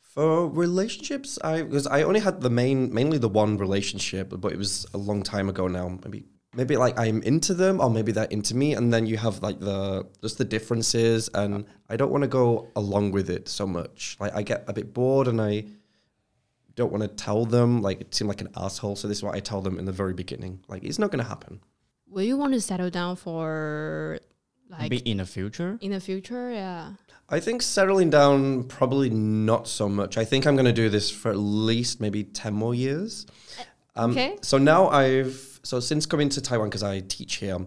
[0.01, 4.59] For relationships, I because I only had the main, mainly the one relationship, but it
[4.59, 5.99] was a long time ago now.
[6.05, 9.43] Maybe, maybe like I'm into them, or maybe they're into me, and then you have
[9.43, 13.67] like the just the differences, and I don't want to go along with it so
[13.67, 14.17] much.
[14.21, 15.65] Like I get a bit bored, and I
[16.75, 17.83] don't want to tell them.
[17.83, 18.97] Like it seemed like an asshole.
[18.97, 20.61] So this is what I tell them in the very beginning.
[20.69, 21.61] Like it's not going to happen.
[22.09, 24.19] Will you want to settle down for
[24.69, 25.79] like Be in the future?
[25.81, 26.51] in the future?
[26.53, 26.93] Yeah.
[27.29, 30.19] I think settling down probably not so much.
[30.19, 33.25] I think I'm going to do this for at least maybe 10 more years.
[33.97, 34.37] Um, Okay.
[34.43, 37.59] So now I've, so since coming to Taiwan, because I teach here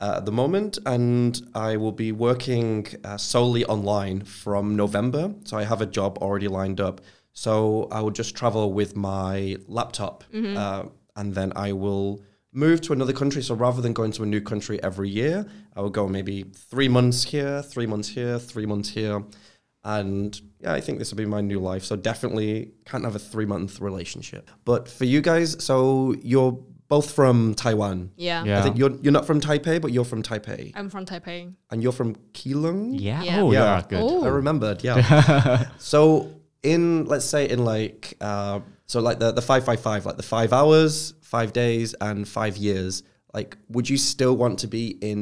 [0.00, 5.34] uh, at the moment, and I will be working uh, solely online from November.
[5.44, 7.00] So I have a job already lined up.
[7.32, 10.24] So I will just travel with my laptop,
[10.56, 10.84] uh,
[11.16, 13.42] and then I will move to another country.
[13.42, 15.44] So rather than going to a new country every year,
[15.74, 19.24] I will go maybe three months here, three months here, three months here.
[19.82, 21.84] And yeah, I think this will be my new life.
[21.84, 24.50] So definitely can't have a three month relationship.
[24.64, 26.58] But for you guys, so you're
[26.94, 27.96] both from Taiwan.
[28.16, 28.44] Yeah.
[28.44, 28.58] Yeah.
[28.58, 31.40] I think you're you're not from Taipei, but you're from Taipei, I'm from Taipei.
[31.70, 32.82] and you're from Keelung.
[33.08, 33.22] Yeah.
[33.22, 33.40] Yeah.
[33.40, 33.64] Oh, Yeah.
[33.64, 33.82] yeah.
[33.92, 34.02] Good.
[34.02, 34.24] Oh.
[34.28, 34.78] I remembered.
[34.88, 34.98] Yeah.
[35.92, 36.00] so
[36.72, 40.28] in let's say in like uh, so like the the five five five like the
[40.36, 43.02] five hours, five days, and five years.
[43.36, 45.20] Like, would you still want to be in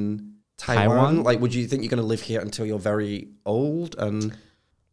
[0.58, 0.88] Taiwan?
[0.88, 1.22] Taiwan?
[1.28, 3.96] Like, would you think you're going to live here until you're very old?
[3.98, 4.36] And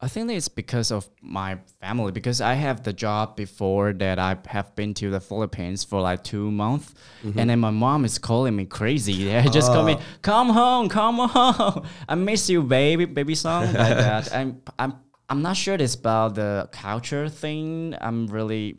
[0.01, 4.37] I think it's because of my family because I have the job before that I
[4.47, 7.47] have been to the Philippines for like two months, and mm-hmm.
[7.47, 9.25] then my mom is calling me crazy.
[9.29, 10.01] They just call me, oh.
[10.21, 14.33] "Come home, come home, I miss you, baby, baby song." like that.
[14.35, 14.93] I'm I'm
[15.29, 17.93] I'm not sure it's about the culture thing.
[17.99, 18.77] I'm really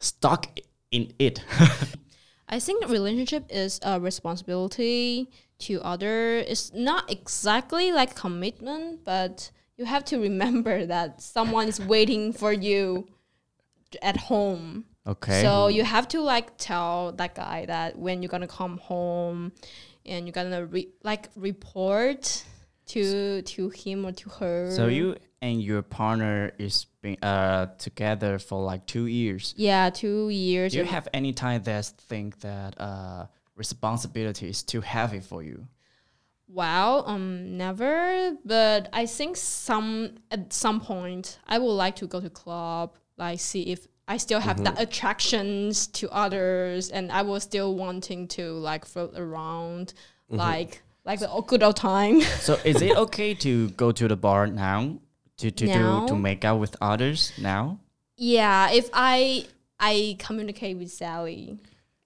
[0.00, 0.58] stuck
[0.90, 1.44] in it.
[2.48, 6.38] I think relationship is a responsibility to other.
[6.38, 12.52] It's not exactly like commitment, but you have to remember that someone is waiting for
[12.52, 13.08] you
[14.02, 14.84] at home.
[15.06, 15.42] okay.
[15.42, 19.52] So you have to like tell that guy that when you're gonna come home,
[20.04, 22.44] and you're gonna re- like report
[22.86, 24.70] to to him or to her.
[24.70, 29.54] So you and your partner is been uh together for like two years.
[29.56, 30.72] yeah, two years.
[30.72, 35.66] Do you have any time that think that uh responsibility is too heavy for you?
[36.48, 38.36] Wow, um, never.
[38.44, 43.40] But I think some at some point I would like to go to club, like
[43.40, 48.52] see if I still have that attractions to others, and I was still wanting to
[48.52, 49.94] like float around,
[50.28, 52.20] like like the good old time.
[52.40, 54.98] So is it okay to go to the bar now
[55.38, 56.00] to to Now?
[56.00, 57.80] do to make out with others now?
[58.16, 59.46] yeah, if I
[59.80, 61.58] I communicate with Sally,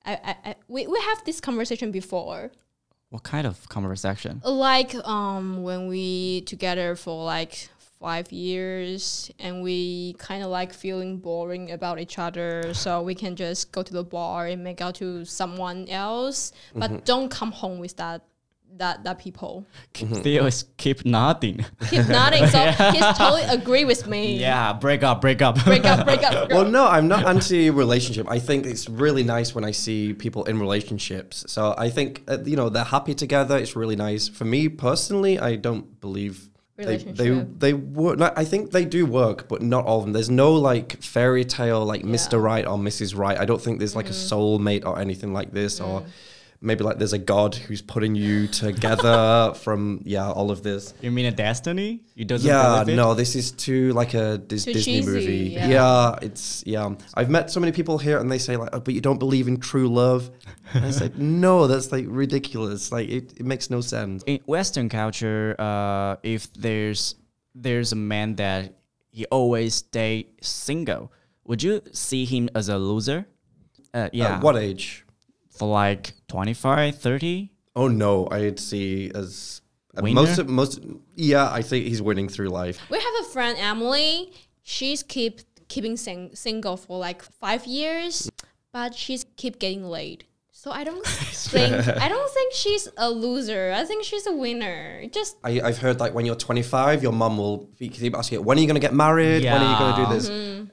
[0.04, 2.50] I, I, I we we have this conversation before.
[3.10, 4.40] What kind of conversation?
[4.44, 7.68] like um when we together for like
[8.00, 13.36] five years and we kind of like feeling boring about each other so we can
[13.36, 17.78] just go to the bar and make out to someone else but don't come home
[17.78, 18.22] with that
[18.76, 21.64] that that people Theo is keep nodding.
[21.88, 22.58] keep nodding so
[22.92, 25.62] he's totally agree with me yeah, break up, break up.
[25.64, 28.30] break up break up, break well, no, I'm not anti relationship.
[28.30, 31.44] I think it's really nice when I see people in relationships.
[31.48, 33.56] So I think uh, you know they're happy together.
[33.56, 34.28] It's really nice.
[34.28, 36.48] For me personally, I don't believe.
[36.76, 38.18] They, they they work.
[38.18, 40.14] no, I think they do work, but not all of them.
[40.14, 42.42] There's no like fairy tale like Mr.
[42.42, 43.14] Right or Mrs.
[43.14, 43.38] Right.
[43.38, 46.06] I don't think there's like a soulmate or anything like this, or
[46.62, 50.92] maybe like there's a god who's putting you together from yeah all of this.
[51.00, 52.00] you mean a destiny?
[52.14, 52.88] You doesn't Yeah, it?
[52.94, 55.36] no, this is too like a Dis- Too Disney cheesy, movie.
[55.54, 55.68] yeah.
[55.68, 56.18] Yeah.
[56.22, 56.94] it's yeah.
[57.14, 59.48] I've met so many people here, and they say like, oh, "But you don't believe
[59.48, 60.30] in true love."
[60.74, 62.92] And I said, "No, that's like ridiculous.
[62.92, 67.14] Like it, it makes no sense." in Western culture, uh, if there's
[67.54, 68.74] there's a man that
[69.10, 71.10] he always stay single,
[71.44, 73.26] would you see him as a loser?
[73.92, 75.04] Uh, yeah, At what age?
[75.60, 77.52] For like 25, 30?
[77.76, 79.60] Oh no, I'd see as
[79.96, 80.14] uh, Winner?
[80.14, 80.80] most of most.
[81.14, 82.80] Yeah, I think he's winning through life.
[82.90, 88.30] we have a friend emily she's keep keeping sing- single for like five years
[88.72, 90.24] but she's keep getting laid
[90.60, 91.06] so i don't
[91.52, 91.72] think
[92.04, 95.96] i don't think she's a loser i think she's a winner just I, I've heard
[96.00, 98.80] like when you're 25, your mum will be- keep asking you, when are you going
[98.82, 99.42] to get married?
[99.44, 100.14] When are you going to do Yeah.
[100.16, 100.26] this?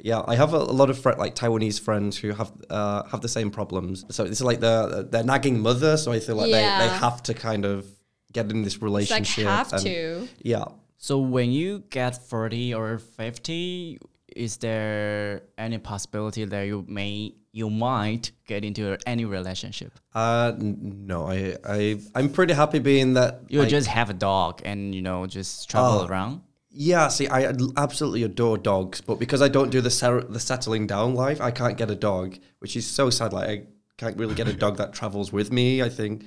[0.09, 3.21] Yeah, I have a, a lot of fri like Taiwanese friends who have uh, have
[3.21, 3.95] the same problems.
[4.15, 5.93] So it's like the their nagging mother.
[6.03, 7.85] So I feel like they, they have to kind of
[8.33, 9.45] get in this it's like relationship.
[9.47, 10.65] have and- to Yeah.
[10.97, 13.99] So when you get 30 or 50,
[14.35, 19.91] is there any possibility that you may you might get into any relationship?
[20.13, 23.41] Uh, no, I, I, I'm pretty happy being that.
[23.49, 26.07] You like- just have a dog and you know just travel Oh.
[26.07, 26.41] around.
[26.79, 31.15] Yeah, see, I absolutely adore dogs, but because I don't do the the settling down
[31.15, 33.33] life, I can't get a dog, which is so sad.
[33.33, 33.63] Like, I
[33.97, 35.81] can't really get a dog that travels with me.
[35.81, 36.23] I think,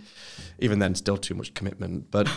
[0.58, 2.10] even then, still too much commitment.
[2.10, 2.26] But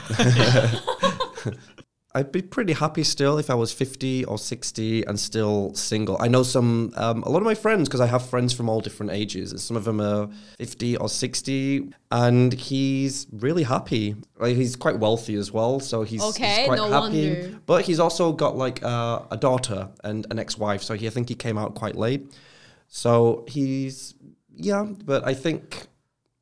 [2.16, 6.16] I'd be pretty happy still if I was fifty or sixty and still single.
[6.20, 8.82] I know some, um, a lot of my friends, because I have friends from all
[8.82, 14.16] different ages, and some of them are fifty or sixty, and he's really happy.
[14.38, 17.30] Like, he's quite wealthy as well, so he's, he's quite no happy.
[17.32, 17.60] wonder.
[17.66, 21.30] But he's also got like uh, a daughter and an ex-wife, so he I think
[21.30, 22.32] he came out quite late.
[22.90, 24.14] So he's
[24.56, 25.88] yeah, but I think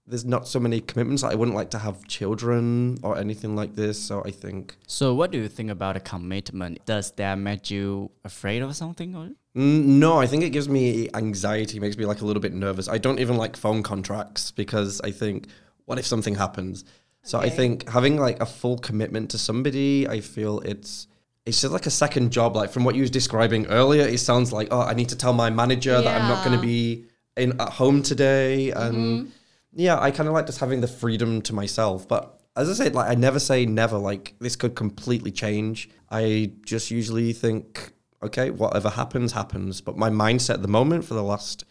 [0.08, 1.24] there's not so many commitments.
[1.24, 4.00] I wouldn't like to have children or anything like this.
[4.00, 6.86] So I think So what do you think about a commitment?
[6.86, 11.10] Does that make you afraid of something or Mm, No, I think it gives me
[11.14, 12.88] anxiety, makes me like a little bit nervous.
[12.88, 15.48] I don't even like phone contracts because I think,
[15.86, 16.86] what if something happens?
[17.24, 21.08] So I think having like a full commitment to somebody, I feel it's
[21.46, 22.56] it's just like a second job.
[22.56, 25.34] Like from what you was describing earlier, it sounds like oh, I need to tell
[25.34, 27.06] my manager that I'm not going to be
[27.38, 29.32] in at home today, and
[29.74, 32.08] yeah, I kind of like just having the freedom to myself.
[32.08, 33.98] But as I said, like I never say never.
[33.98, 35.90] Like this could completely change.
[36.10, 39.82] I just usually think, okay, whatever happens, happens.
[39.82, 41.64] But my mindset at the moment for the last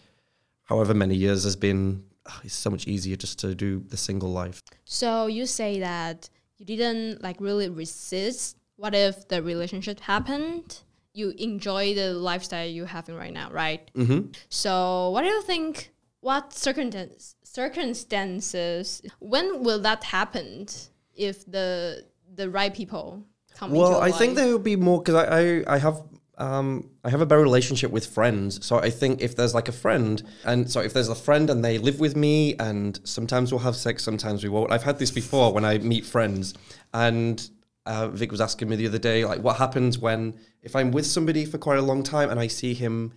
[0.65, 4.31] however many years has been, "Ah, it's so much easier just to do the single
[4.31, 4.63] life.
[4.85, 8.57] So you say that you didn't like really resist.
[8.77, 10.79] What if the relationship happened?
[11.13, 13.91] You enjoy the lifestyle you're having right now, right?
[13.95, 14.31] Mm-hmm.
[14.49, 15.91] So what do you think?
[16.21, 19.03] What circumstance, circumstances?
[19.19, 20.67] When will that happen?
[21.15, 23.25] If the the right people
[23.55, 26.03] come Well, I think there would be more because I, I I have
[26.39, 28.65] um I have a better relationship with friends.
[28.65, 31.65] So I think if there's like a friend, and so if there's a friend and
[31.65, 34.73] they live with me, and sometimes we'll have sex, sometimes we won't.
[34.73, 36.55] I've had this before when I meet friends,
[36.95, 37.51] and
[37.87, 41.07] uh, Vic was asking me the other day, like, what happens when if I'm with
[41.07, 43.13] somebody for quite a long time and I see him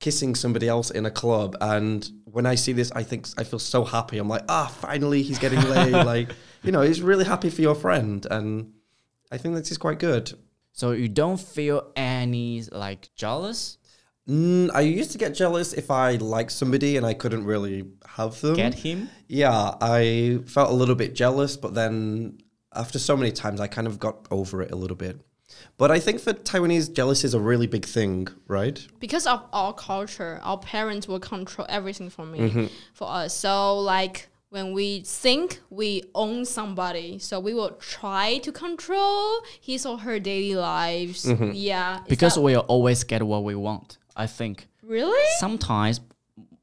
[0.00, 3.58] kissing somebody else in a club, and when I see this, I think I feel
[3.58, 4.18] so happy.
[4.18, 5.92] I'm like, ah, finally he's getting laid.
[6.06, 6.30] like,
[6.62, 8.72] you know, he's really happy for your friend, and
[9.30, 10.32] I think this is quite good.
[10.72, 13.78] So you don't feel any like jealous?
[14.28, 18.40] Mm, I used to get jealous if I liked somebody and I couldn't really have
[18.40, 18.56] them.
[18.56, 19.08] Get him?
[19.28, 22.38] Yeah, I felt a little bit jealous, but then
[22.74, 25.20] after so many times, I kind of got over it a little bit.
[25.76, 28.84] But I think for Taiwanese, jealousy is a really big thing, right?
[29.00, 32.66] because of our culture, our parents will control everything for me, Mm-hmm.
[32.94, 33.34] for us.
[33.34, 39.84] So like when we think we own somebody, so we will try to control his
[39.86, 41.26] or her daily lives.
[41.26, 41.50] Mm-hmm.
[41.54, 43.98] Yeah, Because we'll always get what we want.
[44.16, 46.00] I think really sometimes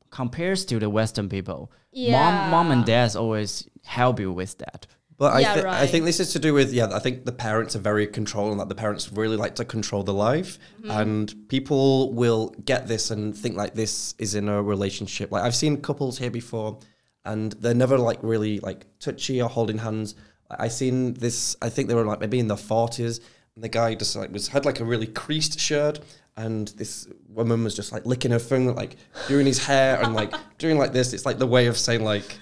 [0.09, 2.11] compares to the Western people, Yeah.
[2.11, 4.87] mom, mom and dads always help you with that.
[5.17, 6.87] But I, Yeah, thi- I think this is to do with yeah.
[6.91, 8.57] I think the parents are very controlling.
[8.57, 10.91] That the parents really like to control the life, Mm-hmm.
[10.91, 15.31] and people will get this and think like this is in a relationship.
[15.31, 16.79] Like I've seen couples here before,
[17.25, 20.15] and they're never like really like touchy or holding hands.
[20.49, 21.55] I seen this.
[21.61, 23.19] I think they were like maybe in their forties,
[23.55, 25.99] and the guy just like was had like a really creased shirt,
[26.37, 28.97] and this woman was just like licking her finger, like
[29.27, 31.13] doing his hair and like doing like this.
[31.13, 32.37] It's like the way of saying like yeah,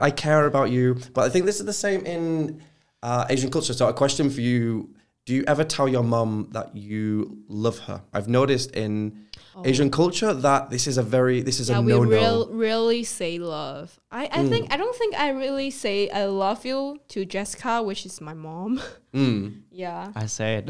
[0.00, 0.96] I care about you.
[1.14, 2.62] But I think this is the same in
[3.02, 3.72] uh, Asian culture.
[3.74, 4.90] So, a question for you
[5.26, 8.02] Do you ever tell your mom that you love her?
[8.12, 9.24] I've noticed in
[9.64, 11.74] Asian culture that this is a very, this is Oh.
[11.74, 12.10] yeah, a we no no.
[12.10, 13.98] real, really say love.
[14.10, 18.04] I, I think I don't think I really say I love you to Jessica, which
[18.06, 18.80] is my mom.
[19.14, 19.62] Mm.
[19.70, 20.62] yeah, I said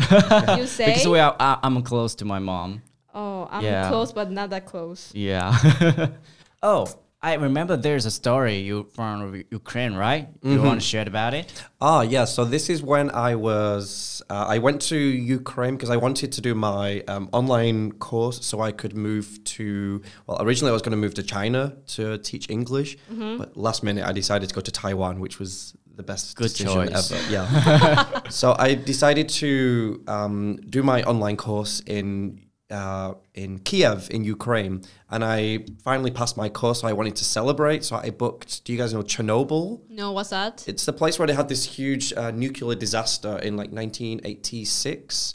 [0.59, 0.87] you say.
[0.93, 1.35] because we are.
[1.41, 2.83] I, I'm close to my mom.
[3.15, 3.89] oh, I'm Yeah.
[3.89, 5.11] close, but not that close.
[5.15, 5.49] Yeah.
[6.63, 6.85] oh,
[7.25, 10.29] I remember there's a story you from Ukraine, right?
[10.43, 11.47] You want to share about it?
[11.81, 12.27] Ah, yeah.
[12.27, 16.41] So this is when I was, uh, I went to Ukraine because I wanted to
[16.43, 20.97] do my um, online course so I could move to, well, originally I was going
[20.99, 22.99] to move to China to teach English,
[23.39, 26.89] but last minute I decided to go to Taiwan, which was the best Good decision
[26.89, 27.11] choice.
[27.11, 27.33] ever.
[27.33, 28.21] Yeah.
[28.29, 32.44] so I decided to um, do my online course in
[32.75, 36.81] uh, in Kiev in Ukraine, and I finally passed my course.
[36.81, 38.65] So I wanted to celebrate, so I booked.
[38.65, 39.81] Do you guys know Chernobyl?
[39.89, 40.65] No, what's that?
[40.67, 45.35] It's the place where they had this huge uh, nuclear disaster in like 1986.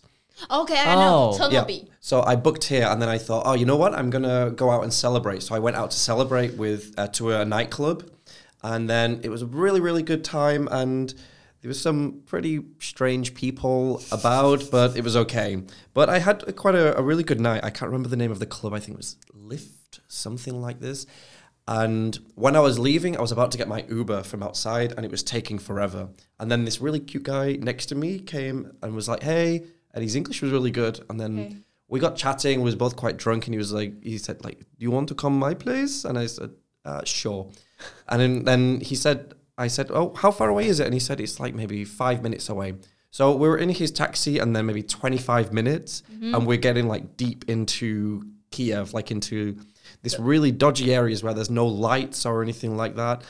[0.49, 1.31] Okay, I know.
[1.39, 1.63] Oh, Yeah.
[1.63, 1.87] Chernobyl.
[1.99, 3.93] So I booked here, and then I thought, oh, you know what?
[3.93, 5.43] I'm gonna go out and celebrate.
[5.43, 8.09] So I went out to celebrate with uh, to a nightclub,
[8.63, 11.13] and then it was a really really good time, and
[11.61, 15.61] there was some pretty strange people about, but it was okay.
[15.93, 17.63] But I had quite a, a really good night.
[17.63, 18.73] I can't remember the name of the club.
[18.73, 21.05] I think it was Lift, something like this.
[21.67, 25.05] And when I was leaving, I was about to get my Uber from outside, and
[25.05, 26.09] it was taking forever.
[26.39, 30.03] And then this really cute guy next to me came and was like, "Hey," and
[30.03, 30.99] his English was really good.
[31.09, 31.55] And then Okay.
[31.87, 32.59] we got chatting.
[32.61, 35.09] We was both quite drunk, and he was like, he said, "Like, do you want
[35.09, 36.51] to come my place?" And I said,
[36.85, 37.51] uh, "Sure."
[38.07, 39.35] And then, then he said,
[39.65, 42.23] "I said, oh, how far away is it?" And he said, "It's like maybe five
[42.23, 42.73] minutes away."
[43.11, 46.03] So we were in his taxi, and then maybe twenty five minutes,
[46.35, 49.57] and we're getting like deep into Kiev, like into
[50.03, 53.23] this really dodgy areas where there's no lights or anything like that.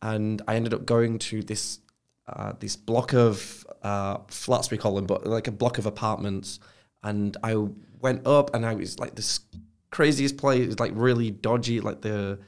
[0.00, 1.80] And I ended up going to this
[2.26, 6.60] uh, this block of uh, flats we call them, but like a block of apartments.
[7.02, 7.54] And I
[8.00, 9.40] went up, and I was like this
[9.90, 12.38] craziest place, like really dodgy, like the.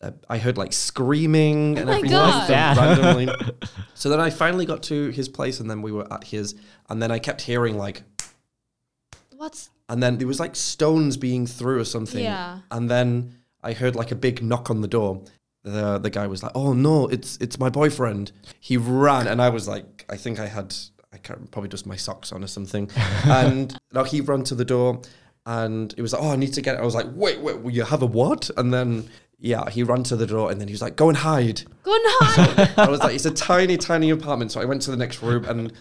[0.00, 2.50] Uh, I heard like screaming and my everything God.
[2.50, 3.28] like randomly.
[3.94, 6.54] so then I finally got to his place, and then we were at his,
[6.90, 8.02] and then I kept hearing like
[9.36, 12.22] What's and then there was like stones being threw or something.
[12.22, 12.60] Yeah.
[12.70, 15.22] And then I heard like a big knock on the door.
[15.62, 19.48] The the guy was like, "Oh no, it's it's my boyfriend." He ran, and I
[19.48, 20.74] was like, I think I had
[21.12, 22.88] I can't probably just my socks on or something,
[23.24, 25.02] and no, he ran to the door,
[25.44, 26.80] and it was like, "Oh, I need to get." It.
[26.80, 29.08] I was like, "Wait, wait, will you have a what?" And then
[29.38, 31.94] yeah, he ran to the door, and then he was like, "Go and hide." Go
[31.94, 32.72] and hide.
[32.78, 34.52] I was like, it's a tiny, tiny apartment.
[34.52, 35.72] So I went to the next room and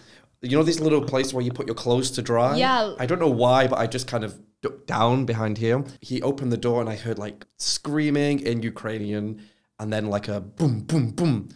[0.42, 2.58] you know this little place where you put your clothes to dry?
[2.58, 2.94] Yeah.
[3.00, 5.84] I don't know why, but I just kind of ducked down behind here.
[6.02, 9.42] He opened the door and I heard like screaming in Ukrainian
[9.80, 11.50] and then like a boom, boom, boom.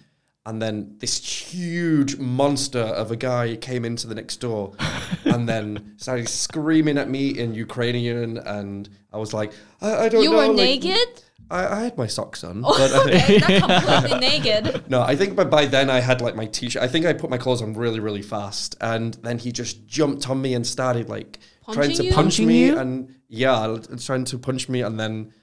[0.45, 1.17] And then this
[1.53, 4.73] huge monster of a guy came into the next door
[5.25, 8.37] and then started screaming at me in Ukrainian.
[8.39, 10.37] And I was like, I, I don't you know.
[10.37, 11.23] were like- naked?
[11.51, 12.61] I, I had my socks on.
[12.61, 14.89] but I- Okay, not completely naked.
[14.89, 16.81] no, I think by, by then I had like my t-shirt.
[16.81, 20.29] I think I put my clothes on really, really fast, and then he just jumped
[20.29, 22.13] on me and started like trying Punching to you?
[22.13, 22.77] punch Punching me, you?
[22.77, 25.33] and yeah, l- trying to punch me, and then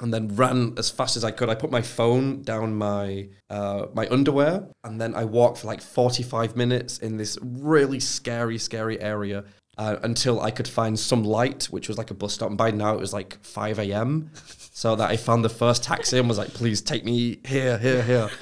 [0.00, 1.48] and then ran as fast as I could.
[1.48, 5.80] I put my phone down my uh, my underwear, and then I walked for like
[5.80, 9.44] forty five minutes in this really scary, scary area.
[9.78, 12.48] Uh, until I could find some light, which was like a bus stop.
[12.48, 14.30] And by now it was like 5 a.m.
[14.76, 18.02] So that I found the first taxi and was like, please take me here, here,
[18.02, 18.28] here.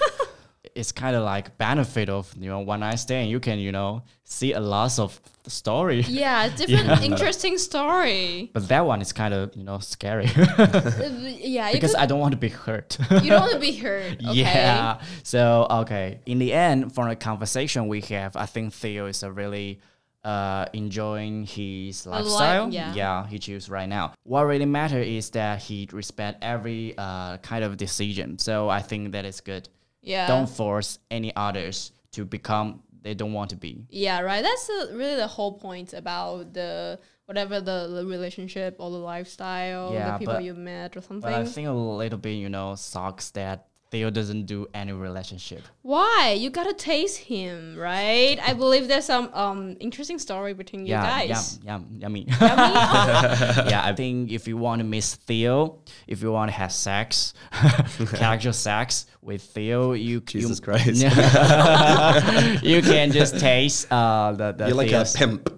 [0.74, 3.30] It's kind of like benefit of you know one night stand.
[3.30, 6.01] You can you know see a lot of story.
[6.09, 8.51] Yeah, different interesting story.
[8.53, 10.26] But that one is kind of you know scary
[10.59, 12.99] Uh, yeah, because I don't want to be hurt.
[13.22, 14.14] you don't want to be hurt.
[14.14, 14.32] Okay?
[14.32, 15.01] Yeah.
[15.22, 19.30] So okay, in the end, from the conversation we have, I think Theo is a
[19.30, 19.78] really
[20.25, 22.70] uh, enjoying his life, lifestyle.
[22.70, 23.27] yeah.
[23.27, 24.14] he choose right now.
[24.25, 28.39] What really matter is that he respect every uh, kind of decision.
[28.39, 29.68] So I think that is good.
[30.01, 30.27] Yeah.
[30.27, 33.85] Don't force any others to become they don't want to be.
[33.91, 34.43] Yeah, right.
[34.43, 40.12] That's really the whole point about the whatever the, the relationship or the lifestyle, Yeah,
[40.12, 41.20] the people but- you met or something.
[41.31, 45.62] But I think a little bit, you know, sucks that Theo doesn't do any relationship.
[45.82, 46.34] Why?
[46.36, 48.36] You gotta taste him, right?
[48.42, 51.61] I believe there's some um interesting story between you yeah, guys.
[51.62, 52.26] yum, yum, yummy.
[52.26, 52.74] Yummy?
[52.74, 55.78] Oh, yeah, I think if you want to miss Theo,
[56.09, 57.34] if you want to have sex,
[58.14, 61.03] casual sex with Theo, you Jesus you, Christ.
[62.64, 65.49] you can just taste uh the the You're like a pimp.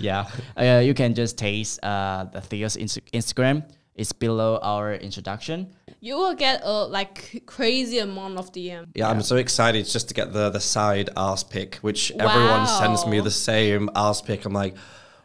[0.00, 3.64] yeah, uh, you can just taste uh the Theo's Inst- Instagram.
[3.96, 5.68] It's below our introduction.
[6.00, 8.86] you will get a like crazy amount of DM.
[8.94, 13.06] Yeah, I'm so excited just to get the the side ass pic, which everyone sends
[13.06, 14.44] me the same ass pic.
[14.44, 14.74] I'm like,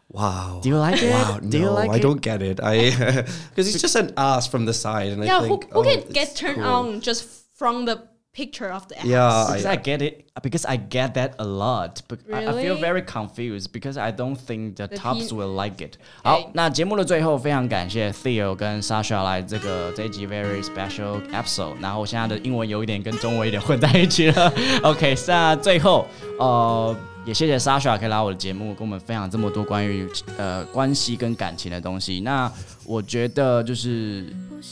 [0.10, 0.60] wow.
[0.64, 1.12] Do you like it?
[1.12, 2.02] Wow, Do you no, like I it?
[2.02, 2.60] don't get it.
[2.62, 2.76] I
[3.50, 5.84] because it's just an ass from the side, and I Yeah, who, think who oh,
[5.84, 6.66] can get turned cool.
[6.66, 7.26] on just
[7.58, 9.07] from the picture of the ass?
[9.07, 12.53] Yeah, Because I, I, get it because I get that a lot, but I, I
[12.53, 12.81] feel Really?
[12.81, 15.99] very confused because I don't think the, The tops pe- will like it.
[16.25, 21.81] 好 Okay.，那节目的最后，非常感谢 Theo 跟 Sasha 来这个这一集 very special episode。
[21.81, 24.53] 然后我现在的英文有一点跟中文有点混在一起了。
[24.83, 26.07] OK，那最后
[26.39, 26.97] 呃。
[27.26, 30.08] 也谢谢 Sasha 可以来我的节目，跟我们分享这么多关于
[30.38, 32.22] 呃关系跟感情的东西。
[32.22, 32.52] 那
[32.86, 34.26] 我觉得就是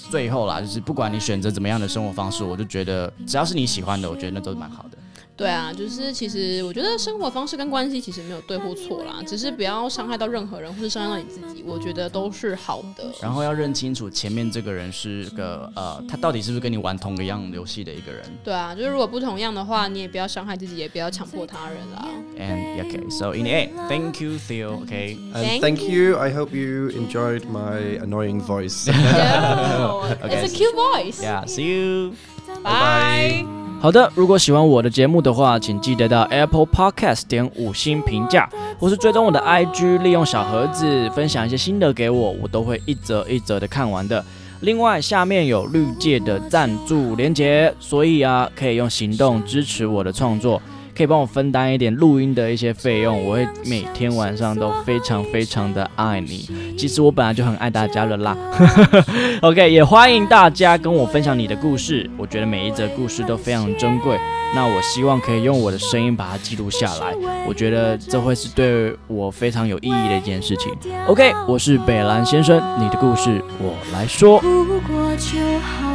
[0.09, 4.97] 最后啦，就是不管你选择怎么样的生活方式，我就觉得只要是你喜欢的，我觉得那都是蛮好的。
[5.37, 13.11] 对啊，就是其实我觉得生活方式跟关系其实没有对或错啦，只是不要伤害到任何人或是伤害到你自己，我觉得都是好的。
[13.21, 18.23] 然后要认清楚前面这个人是个呃，他到底是不是跟你玩同一样游戏的一个人。
[18.43, 22.07] 对啊，就是如果不同样的话，你也不要伤害自己，也不要强迫他人啦。
[22.39, 24.83] And okay, so in the end, thank you, Theo.
[24.85, 26.17] Okay, and Thank thank, you.
[26.17, 28.87] I hope you enjoyed my annoying voice.
[28.87, 31.21] No, it's a cute voice.
[31.21, 32.15] yeah, see you.
[32.63, 33.56] Bye.
[33.79, 38.49] 好的，如果喜欢我的节目的话，请记得到 Apple Podcast 点五星评价，
[38.79, 44.23] 或是追踪我的 IG，利用小盒子分享一些心得给我，我都会一则一则的看完的。
[44.61, 50.59] 另外，下面有绿界的赞助连结，所以啊，可以用行动支持我的创作，
[50.97, 56.75] 可以帮我分担一点录音的一些费用，我会每天晚上都非常非常的爱你。
[56.75, 58.35] 其实我本来就很爱大家了啦。
[59.43, 64.17] OK，也欢迎大家跟我分享你的故事，我觉得每一则故事都非常珍贵。
[64.55, 67.13] 那我希望可以用我的声音把它记录下来，
[67.47, 70.73] 我觉得这会是对我非常有意义的一件事情。
[71.05, 74.39] OK，我是北兰先生，你的故事我来说。
[74.39, 75.86] 不过就好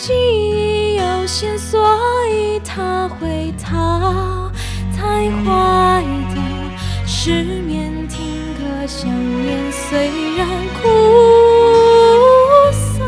[0.00, 1.78] 记忆有限，所
[2.28, 4.50] 以他会逃，
[4.96, 6.02] 太坏
[6.34, 6.40] 的。
[7.06, 9.10] 失眠听歌想
[9.42, 10.48] 念，虽然
[10.80, 10.88] 苦
[12.72, 13.04] 涩，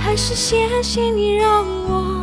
[0.00, 2.17] 还是谢谢你让我